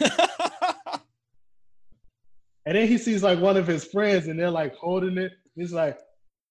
[2.64, 5.32] and then he sees like one of his friends and they're like holding it.
[5.56, 5.98] He's like,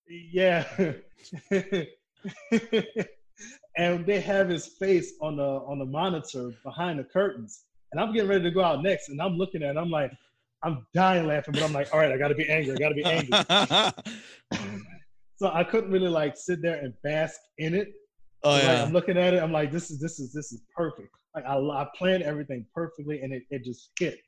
[0.09, 0.65] yeah.
[3.77, 7.63] and they have his face on the on the monitor behind the curtains.
[7.91, 10.11] And I'm getting ready to go out next, and I'm looking at it, I'm like,
[10.63, 13.03] I'm dying laughing, but I'm like, all right, I gotta be angry, I gotta be
[13.03, 14.03] angry.
[15.37, 17.93] so I couldn't really like sit there and bask in it.
[18.43, 18.67] Oh yeah.
[18.67, 21.09] Like, I'm looking at it, I'm like, this is this is this is perfect.
[21.35, 24.19] Like I, I planned everything perfectly, and it, it just hit.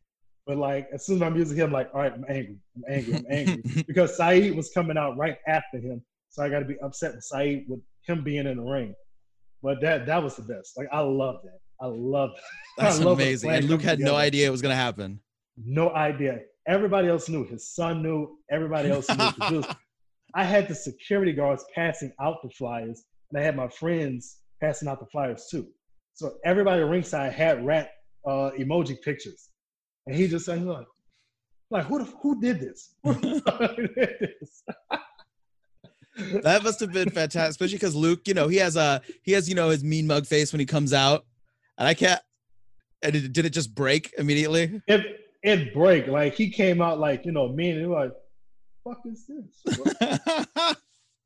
[0.46, 2.84] But like as soon as my music hit, I'm like, all right, I'm angry, I'm
[2.90, 6.66] angry, I'm angry, because Saeed was coming out right after him, so I got to
[6.66, 8.96] be upset with Saeed with him being in the ring.
[9.62, 10.78] But that that was the best.
[10.78, 11.60] Like I love that.
[11.84, 12.32] I love
[12.78, 12.84] that.
[12.86, 13.52] That's amazing.
[13.52, 14.14] And Luke had together.
[14.14, 15.20] no idea it was gonna happen.
[15.58, 16.40] No idea.
[16.68, 17.46] Everybody else knew.
[17.46, 18.38] His son knew.
[18.50, 19.08] Everybody else
[19.50, 19.64] knew.
[20.36, 24.88] I had the security guards passing out the flyers, and I had my friends passing
[24.88, 25.68] out the flyers too.
[26.16, 27.92] So everybody ringside had rat
[28.26, 29.50] uh, emoji pictures,
[30.08, 30.88] and he just said, "Look,
[31.70, 32.96] like who the, who did this?
[33.04, 33.44] Who did
[34.20, 34.64] this?
[36.44, 39.50] that must have been fantastic, especially because Luke, you know, he has a he has
[39.50, 41.26] you know his mean mug face when he comes out,
[41.78, 42.22] and I can't.
[43.02, 44.82] And it, did it just break immediately?
[44.88, 48.14] It it break like he came out like you know mean and like,
[48.84, 49.78] fuck is this?
[49.78, 50.78] What,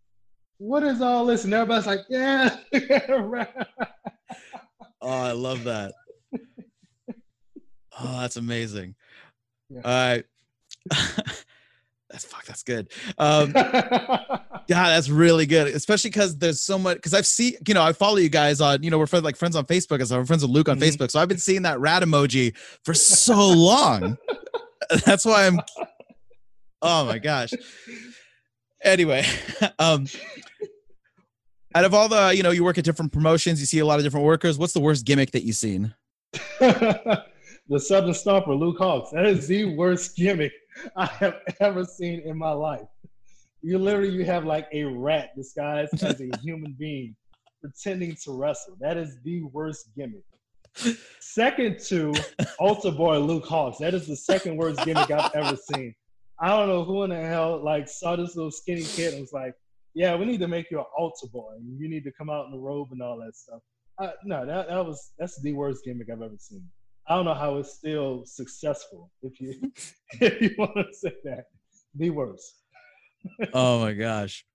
[0.58, 1.44] what is all this?
[1.44, 2.58] And everybody's like, yeah.
[5.02, 5.94] oh, I love that.
[8.00, 8.96] Oh, that's amazing.
[9.70, 9.82] Yeah.
[9.84, 10.26] All right.
[12.10, 12.46] that's fuck.
[12.46, 12.90] That's good.
[13.18, 16.98] Um, yeah, that's really good, especially because there's so much.
[16.98, 19.36] Because I've seen, you know, I follow you guys on, you know, we're friends, like
[19.36, 21.04] friends on Facebook, as I'm friends with Luke on mm-hmm.
[21.04, 21.12] Facebook.
[21.12, 24.18] So I've been seeing that rat emoji for so long.
[25.06, 25.60] that's why I'm.
[26.82, 27.52] Oh my gosh.
[28.84, 29.26] Anyway,
[29.80, 30.08] um,
[31.74, 34.00] out of all the, you know, you work at different promotions, you see a lot
[34.00, 34.58] of different workers.
[34.58, 35.94] What's the worst gimmick that you've seen?
[36.60, 39.12] the Southern Stomper, Luke Hawx.
[39.12, 40.54] That is the worst gimmick
[40.96, 42.88] I have ever seen in my life
[43.62, 47.16] you literally you have like a rat disguised as a human being
[47.62, 48.78] pretending to wrestle.
[48.80, 50.24] That is the worst gimmick.
[51.20, 52.14] Second to
[52.60, 53.80] Altar Boy Luke Hawx.
[53.80, 55.96] That is the second worst gimmick I've ever seen.
[56.40, 59.34] I don't know who in the hell like saw this little skinny kid and was
[59.34, 59.54] like,
[59.96, 61.54] "Yeah, we need to make you an altar boy.
[61.60, 63.60] You need to come out in the robe and all that stuff."
[63.98, 66.64] Uh, no, that that was that's the worst gimmick I've ever seen.
[67.10, 69.12] I don't know how it's still successful.
[69.22, 69.54] If you
[70.22, 71.46] if you want to say that,
[71.96, 72.56] the worst
[73.54, 74.46] oh my gosh.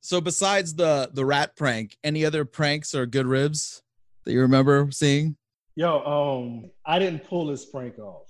[0.00, 3.82] So besides the the rat prank, any other pranks or good ribs
[4.24, 5.36] that you remember seeing?
[5.74, 8.28] Yo, um, I didn't pull this prank off.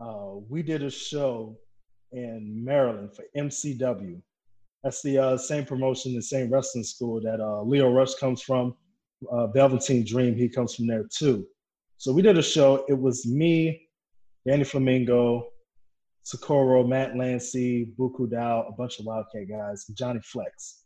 [0.00, 1.56] Uh, we did a show
[2.12, 4.20] in Maryland for MCW.
[4.82, 8.74] That's the uh, same promotion, the same wrestling school that uh, Lio Rush comes from.
[9.30, 11.46] Uh, Velveteen Dream, he comes from there too.
[11.98, 12.84] So we did a show.
[12.88, 13.88] It was me,
[14.46, 15.48] Danny Flamingo,
[16.22, 20.84] Socorro, Matt Lancy, Buku Dow, a bunch of WildKat guys, Johnny Flex.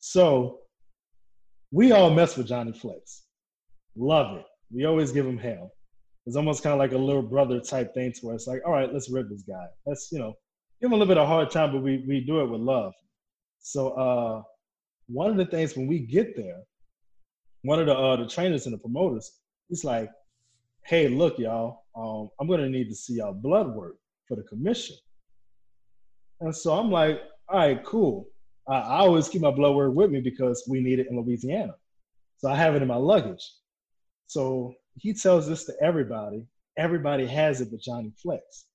[0.00, 0.58] So
[1.70, 3.24] we all mess with Johnny Flex.
[3.96, 4.44] Love it.
[4.70, 5.72] We always give him hell.
[6.26, 8.72] It's almost kind of like a little brother type thing to where it's like, all
[8.72, 9.66] right, let's rip this guy.
[9.86, 10.34] Let's, you know,
[10.80, 12.92] give him a little bit of hard time, but we, we do it with love.
[13.60, 14.42] So uh,
[15.06, 16.60] one of the things when we get there,
[17.62, 19.38] one of the uh, the trainers and the promoters,
[19.68, 20.10] he's like,
[20.84, 23.96] hey, look, y'all, um, I'm gonna need to see y'all blood work
[24.26, 24.96] for the commission.
[26.40, 28.28] And so I'm like, all right, cool.
[28.68, 31.74] I, I always keep my blood work with me because we need it in Louisiana.
[32.38, 33.44] So I have it in my luggage.
[34.26, 36.46] So he tells this to everybody.
[36.76, 38.66] Everybody has it but Johnny Flex.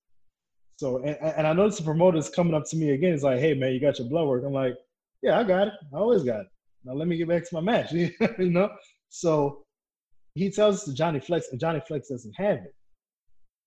[0.76, 3.12] So, and, and I noticed the promoter is coming up to me again.
[3.12, 4.44] He's like, hey, man, you got your blood work.
[4.46, 4.76] I'm like,
[5.22, 5.74] yeah, I got it.
[5.92, 6.46] I always got it.
[6.84, 8.70] Now let me get back to my match, you know?
[9.08, 9.64] So
[10.34, 12.74] he tells to Johnny Flex, and Johnny Flex doesn't have it.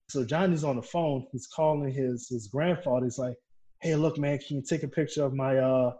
[0.08, 1.26] So Johnny's on the phone.
[1.32, 3.06] He's calling his his grandfather.
[3.06, 3.36] He's like,
[3.80, 5.92] "Hey, look, man, can you take a picture of my uh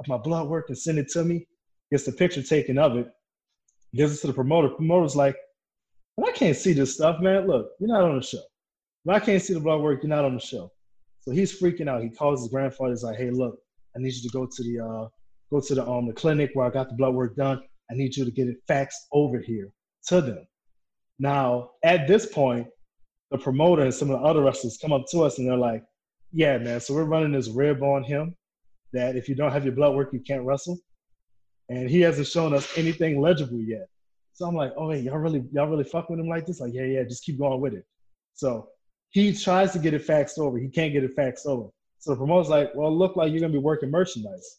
[0.00, 1.46] of my blood work and send it to me?"
[1.90, 3.08] Gets the picture taken of it.
[3.94, 4.68] Gives it to the promoter.
[4.68, 5.36] Promoter's like,
[6.16, 7.46] "Well, I can't see this stuff, man.
[7.46, 8.42] Look, you're not on the show.
[9.08, 10.70] I can't see the blood work, you're not on the show."
[11.20, 12.02] So he's freaking out.
[12.02, 12.90] He calls his grandfather.
[12.90, 13.58] He's like, "Hey, look,
[13.96, 15.08] I need you to go to the uh
[15.50, 17.62] go to the um the clinic where I got the blood work done.
[17.90, 19.72] I need you to get it faxed over here
[20.06, 20.46] to them."
[21.18, 22.68] Now, at this point,
[23.30, 25.84] the promoter and some of the other wrestlers come up to us and they're like,
[26.32, 28.34] "Yeah, man, so we're running this rib on him
[28.92, 30.78] that if you don't have your blood work, you can't wrestle."
[31.68, 33.88] And he hasn't shown us anything legible yet.
[34.34, 36.74] So I'm like, "Oh, wait, y'all really, y'all really fuck with him like this?" Like,
[36.74, 37.84] yeah, yeah, just keep going with it.
[38.34, 38.68] So
[39.10, 40.58] he tries to get it faxed over.
[40.58, 41.70] He can't get it faxed over.
[41.98, 44.58] So the promoter's like, well, look like you're gonna be working merchandise.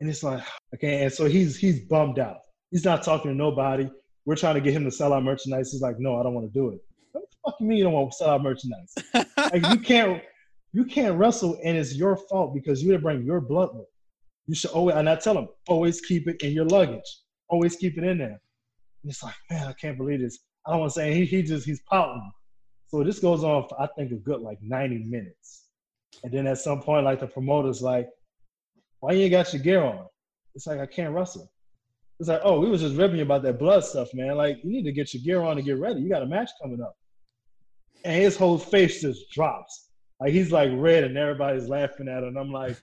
[0.00, 0.42] And it's like,
[0.74, 1.02] okay.
[1.02, 2.38] And so he's he's bummed out.
[2.70, 3.90] He's not talking to nobody.
[4.26, 5.72] We're trying to get him to sell our merchandise.
[5.72, 6.80] He's like, no, I don't want to do it.
[7.12, 8.94] What the fuck you mean you don't want to sell our merchandise?
[9.36, 10.22] like you can't
[10.72, 13.86] you can't wrestle and it's your fault because you didn't bring your blood with.
[14.46, 17.02] You should always and I tell him, always keep it in your luggage.
[17.48, 18.40] Always keep it in there.
[19.02, 20.38] And it's like, man, I can't believe this.
[20.66, 22.30] I don't want to say he, he just he's pouting.
[22.88, 25.64] So this goes on for I think a good like 90 minutes.
[26.22, 28.08] And then at some point, like the promoter's like,
[29.00, 30.06] why you ain't got your gear on?
[30.54, 31.50] It's like I can't wrestle.
[32.20, 34.36] It's like, oh, we was just ripping you about that blood stuff, man.
[34.36, 36.00] Like, you need to get your gear on and get ready.
[36.00, 36.94] You got a match coming up.
[38.04, 39.90] And his whole face just drops.
[40.20, 42.28] Like he's like red and everybody's laughing at him.
[42.28, 42.76] And I'm like,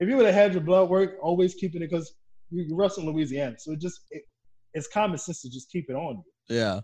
[0.00, 2.12] if you would have had your blood work, always keeping it because
[2.50, 3.56] you wrestle in Louisiana.
[3.58, 4.22] So it just it,
[4.74, 6.56] it's common sense to just keep it on you.
[6.56, 6.80] Yeah.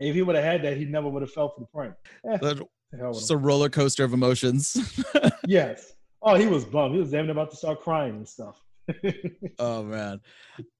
[0.00, 1.94] If he would have had that, he never would have fell for the prank.
[2.28, 2.62] Eh,
[2.92, 5.02] it's a roller coaster of emotions.
[5.46, 5.92] yes.
[6.22, 6.94] Oh, he was bummed.
[6.94, 8.60] He was damn about to start crying and stuff.
[9.58, 10.20] oh man.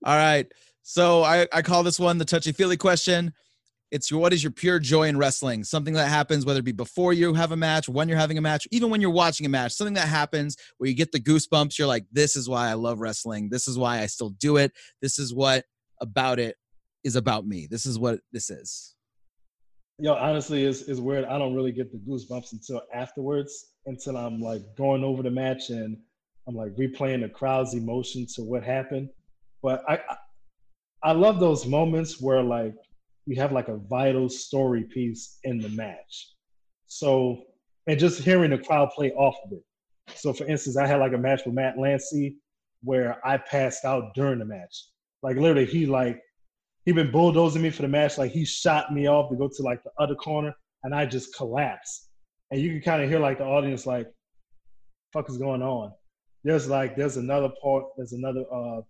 [0.04, 0.46] All right.
[0.82, 3.32] So I, I call this one the touchy feely question.
[3.90, 5.64] It's your what is your pure joy in wrestling?
[5.64, 8.42] Something that happens whether it be before you have a match, when you're having a
[8.42, 11.78] match, even when you're watching a match, something that happens where you get the goosebumps.
[11.78, 13.48] You're like, this is why I love wrestling.
[13.50, 14.72] This is why I still do it.
[15.00, 15.64] This is what
[16.00, 16.56] about it
[17.04, 17.66] is about me.
[17.70, 18.94] This is what this is.
[20.00, 21.24] Yo, honestly, it's, it's weird.
[21.24, 25.70] I don't really get the goosebumps until afterwards, until I'm like going over the match
[25.70, 25.96] and
[26.48, 29.10] I'm like replaying the crowd's emotion to what happened.
[29.62, 30.00] But I,
[31.02, 32.74] I, love those moments where like
[33.26, 36.32] you have like a vital story piece in the match.
[36.86, 37.42] So,
[37.86, 39.62] and just hearing the crowd play off of it.
[40.14, 42.38] So, for instance, I had like a match with Matt Lancey
[42.82, 44.86] where I passed out during the match.
[45.22, 46.18] Like literally, he like
[46.86, 48.16] he been bulldozing me for the match.
[48.16, 51.36] Like he shot me off to go to like the other corner, and I just
[51.36, 52.08] collapsed.
[52.50, 54.06] And you can kind of hear like the audience like,
[55.12, 55.92] "Fuck is going on?"
[56.44, 57.84] There's like there's another part.
[57.96, 58.80] There's another uh,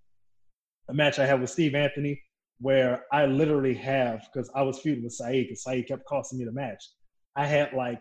[0.89, 2.23] a match I had with Steve Anthony
[2.61, 6.45] where I literally have because I was feuding with Saeed because Saeed kept costing me
[6.45, 6.83] the match.
[7.37, 8.01] I had like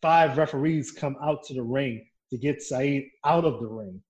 [0.00, 4.00] five referees come out to the ring to get Saeed out of the ring.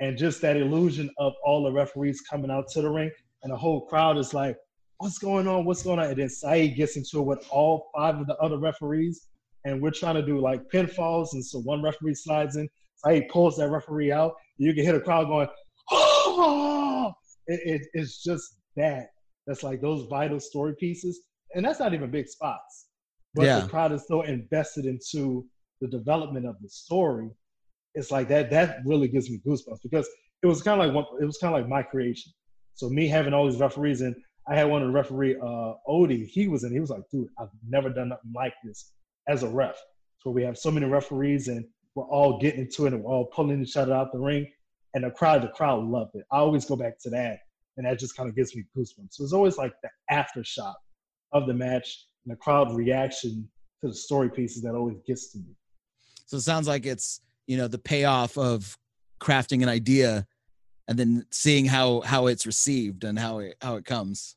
[0.00, 3.10] And just that illusion of all the referees coming out to the ring
[3.42, 4.56] and the whole crowd is like,
[4.98, 5.64] what's going on?
[5.64, 6.06] What's going on?
[6.06, 9.28] And then Saeed gets into it with all five of the other referees.
[9.64, 11.34] And we're trying to do like pinfalls.
[11.34, 12.68] And so one referee slides in,
[13.04, 14.34] Saeed pulls that referee out.
[14.58, 15.48] You can hear the crowd going,
[15.90, 17.12] oh!
[17.46, 19.08] It, it, it's just that.
[19.46, 21.20] That's like those vital story pieces.
[21.54, 22.86] And that's not even big spots.
[23.34, 23.60] But yeah.
[23.60, 25.44] the crowd is so invested into
[25.80, 27.30] the development of the story.
[27.94, 30.08] It's like that, that really gives me goosebumps because
[30.42, 32.32] it was kind of like one, it was kind of like my creation.
[32.74, 34.14] So me having all these referees and
[34.48, 37.28] I had one of the referee, uh, Odie, he was in, he was like, dude,
[37.38, 38.92] I've never done nothing like this
[39.28, 39.76] as a ref.
[40.20, 41.64] So we have so many referees and
[41.94, 44.50] we're all getting into it and we're all pulling each other out the ring.
[44.94, 46.24] And the crowd, the crowd loved it.
[46.30, 47.40] I always go back to that.
[47.76, 49.12] And that just kind of gives me goosebumps.
[49.12, 50.74] So it's always like the aftershock
[51.32, 53.48] of the match and the crowd reaction
[53.80, 55.56] to the story pieces that always gets to me.
[56.26, 58.78] So it sounds like it's, you know, the payoff of
[59.20, 60.26] crafting an idea
[60.88, 64.36] and then seeing how how it's received and how it how it comes.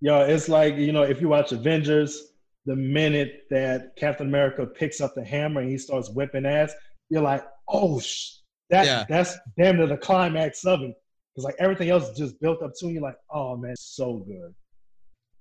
[0.00, 2.27] Yeah, it's like you know if you watch Avengers,
[2.68, 6.74] the minute that Captain America picks up the hammer and he starts whipping ass,
[7.08, 8.34] you're like, oh, sh-
[8.68, 9.06] that yeah.
[9.08, 10.94] that's damn near the climax of it.
[11.34, 14.54] Because like everything else is just built up to you, like, oh man, so good.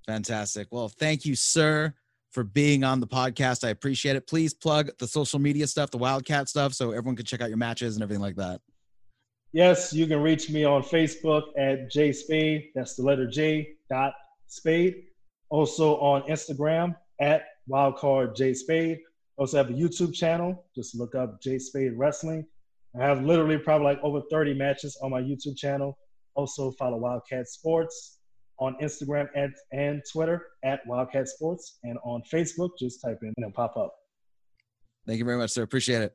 [0.06, 0.70] Fantastic.
[0.72, 1.94] Well, thank you, sir,
[2.32, 3.68] for being on the podcast.
[3.68, 4.26] I appreciate it.
[4.26, 7.58] Please plug the social media stuff, the WildKat stuff, so everyone can check out your
[7.58, 8.62] matches and everything like that.
[9.52, 12.70] Yes, you can reach me on Facebook at J Spade.
[12.74, 14.14] That's the letter J dot
[14.48, 15.04] Spade.
[15.50, 18.98] Also on Instagram at Wildcard J Spade.
[18.98, 20.66] I Also have a YouTube channel.
[20.76, 22.46] Just look up J Spade Wrestling.
[23.00, 25.98] I have literally probably like over 30 matches on my YouTube channel.
[26.36, 28.20] Also follow WildKat Sports
[28.60, 31.80] on Instagram and, and Twitter at WildKat Sports.
[31.84, 33.94] And on Facebook, just type in and it'll pop up.
[35.06, 35.64] Thank you very much, sir.
[35.64, 36.14] Appreciate it.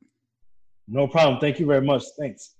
[0.88, 1.40] No problem.
[1.40, 2.02] Thank you very much.
[2.18, 2.56] Thanks.